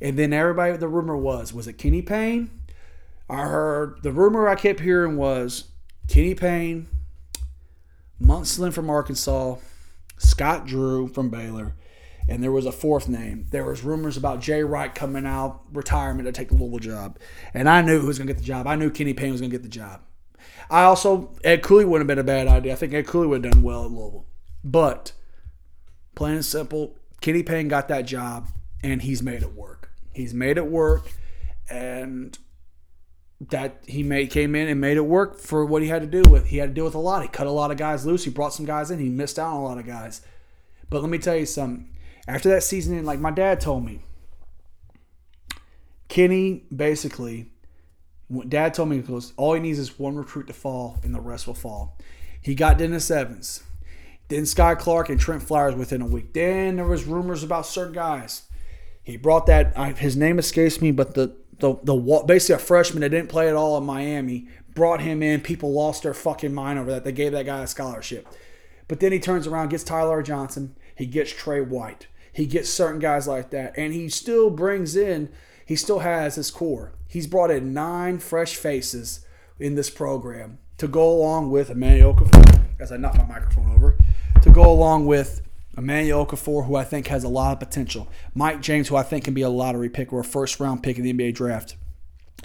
[0.00, 2.50] And then everybody, the rumor was, was it Kenny Payne?
[3.28, 5.64] I heard the rumor I kept hearing was
[6.08, 6.88] Kenny Payne,
[8.20, 9.56] Musselman from Arkansas,
[10.18, 11.74] Scott Drew from Baylor,
[12.28, 13.46] and there was a fourth name.
[13.50, 17.18] There was rumors about Jay Wright coming out retirement to take the Louisville job,
[17.52, 18.66] and I knew who was going to get the job.
[18.66, 20.02] I knew Kenny Payne was going to get the job.
[20.70, 22.72] I also Ed Cooley wouldn't have been a bad idea.
[22.72, 24.26] I think Ed Cooley would have done well at Louisville,
[24.62, 25.12] but
[26.14, 28.48] plain and simple, Kenny Payne got that job,
[28.82, 29.90] and he's made it work.
[30.12, 31.12] He's made it work,
[31.68, 32.38] and
[33.40, 36.28] that he made came in and made it work for what he had to do
[36.30, 36.46] with.
[36.46, 37.22] He had to deal with a lot.
[37.22, 38.24] He cut a lot of guys loose.
[38.24, 38.98] He brought some guys in.
[38.98, 40.22] He missed out on a lot of guys.
[40.88, 41.90] But let me tell you something.
[42.26, 44.02] After that season, like my dad told me,
[46.08, 47.50] Kenny basically,
[48.48, 51.46] dad told me, goes, all he needs is one recruit to fall, and the rest
[51.46, 51.98] will fall.
[52.40, 53.62] He got Dennis Evans,
[54.28, 56.32] then Skyy Clark and Trent Flowers within a week.
[56.32, 58.42] Then there was rumors about certain guys.
[59.02, 59.76] He brought that.
[59.98, 61.94] his name escapes me, but the the the
[62.26, 65.40] basically a freshman that didn't play at all in Miami brought him in.
[65.40, 67.04] People lost their fucking mind over that.
[67.04, 68.28] They gave that guy a scholarship.
[68.88, 70.76] But then he turns around, gets Ty-Laur Johnson.
[70.94, 72.06] He gets Tre White.
[72.32, 75.30] He gets certain guys like that, and he still brings in.
[75.64, 76.92] He still has his core.
[77.08, 79.24] He's brought in nine fresh faces
[79.58, 83.98] in this program to go along with Emmanuel Okorafor, as I knock my microphone over,
[84.42, 85.40] to go along with
[85.76, 88.08] Emmanuel Okorafor, who I think has a lot of potential.
[88.34, 90.98] Mike James, who I think can be a lottery pick or a first round pick
[90.98, 91.76] in the NBA draft.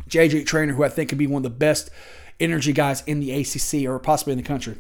[0.10, 1.90] JJ Traynor, who I think could be one of the best
[2.40, 4.76] energy guys in the ACC or possibly in the country.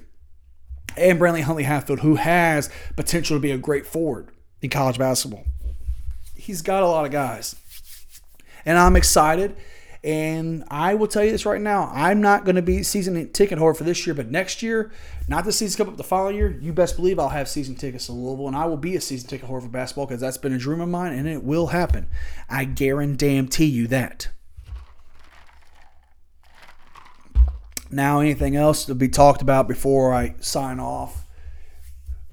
[0.97, 4.29] And Brantley Huntley Hatfield, who has potential to be a great forward
[4.61, 5.45] in college basketball.
[6.35, 7.55] He's got a lot of guys.
[8.65, 9.55] And I'm excited.
[10.03, 13.59] And I will tell you this right now I'm not going to be season ticket
[13.59, 14.91] holder for this year, but next year,
[15.27, 18.07] not the season come up the following year, you best believe I'll have season tickets
[18.07, 20.53] to Louisville, and I will be a season ticket holder for basketball because that's been
[20.53, 22.07] a dream of mine, and it will happen.
[22.49, 24.29] I guarantee you that.
[27.91, 31.27] Now, anything else to be talked about before I sign off?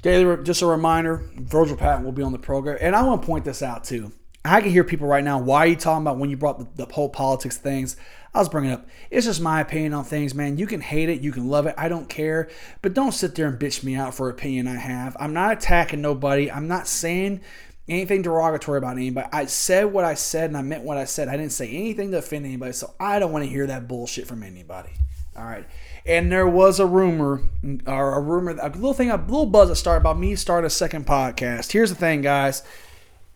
[0.00, 2.78] Daily, just a reminder, Virgil Patton will be on the program.
[2.80, 4.12] And I want to point this out too.
[4.44, 6.84] I can hear people right now, why are you talking about when you brought the,
[6.86, 7.96] the whole politics things?
[8.34, 10.58] I was bringing up, it's just my opinion on things, man.
[10.58, 12.48] You can hate it, you can love it, I don't care.
[12.82, 15.16] But don't sit there and bitch me out for opinion I have.
[15.18, 16.50] I'm not attacking nobody.
[16.50, 17.40] I'm not saying
[17.88, 19.28] anything derogatory about anybody.
[19.32, 21.28] I said what I said and I meant what I said.
[21.28, 24.26] I didn't say anything to offend anybody, so I don't want to hear that bullshit
[24.26, 24.90] from anybody.
[25.36, 25.66] All right.
[26.04, 27.42] And there was a rumor,
[27.86, 30.70] or a rumor, a little thing, a little buzz that started about me starting a
[30.70, 31.72] second podcast.
[31.72, 32.62] Here's the thing, guys.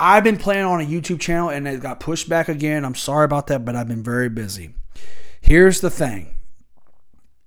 [0.05, 2.85] I've been playing on a YouTube channel and it got pushed back again.
[2.85, 4.75] I'm sorry about that, but I've been very busy.
[5.41, 6.35] Here's the thing.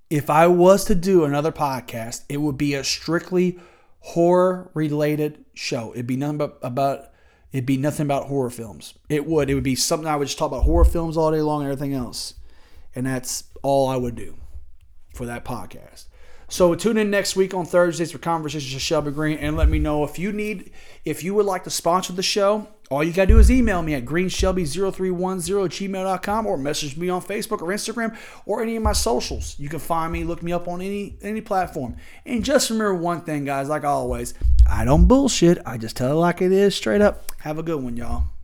[0.08, 3.58] If I was to do another podcast, it would be a strictly
[4.00, 5.92] horror related show.
[5.92, 7.10] It'd be nothing but about
[7.52, 8.94] it'd be nothing about horror films.
[9.10, 9.50] It would.
[9.50, 11.70] It would be something I would just talk about horror films all day long and
[11.70, 12.34] everything else.
[12.94, 14.34] And that's all I would do
[15.14, 16.06] for that podcast.
[16.48, 19.80] So tune in next week on Thursdays for Conversations with Shelby Green and let me
[19.80, 20.70] know if you need
[21.04, 22.68] if you would like to sponsor the show.
[22.88, 27.62] All you gotta do is email me at greenshelby0310 gmail.com or message me on Facebook
[27.62, 29.56] or Instagram or any of my socials.
[29.58, 31.96] You can find me, look me up on any any platform.
[32.24, 34.34] And just remember one thing, guys, like always,
[34.70, 35.58] I don't bullshit.
[35.66, 37.32] I just tell it like it is straight up.
[37.40, 38.35] Have a good one, y'all.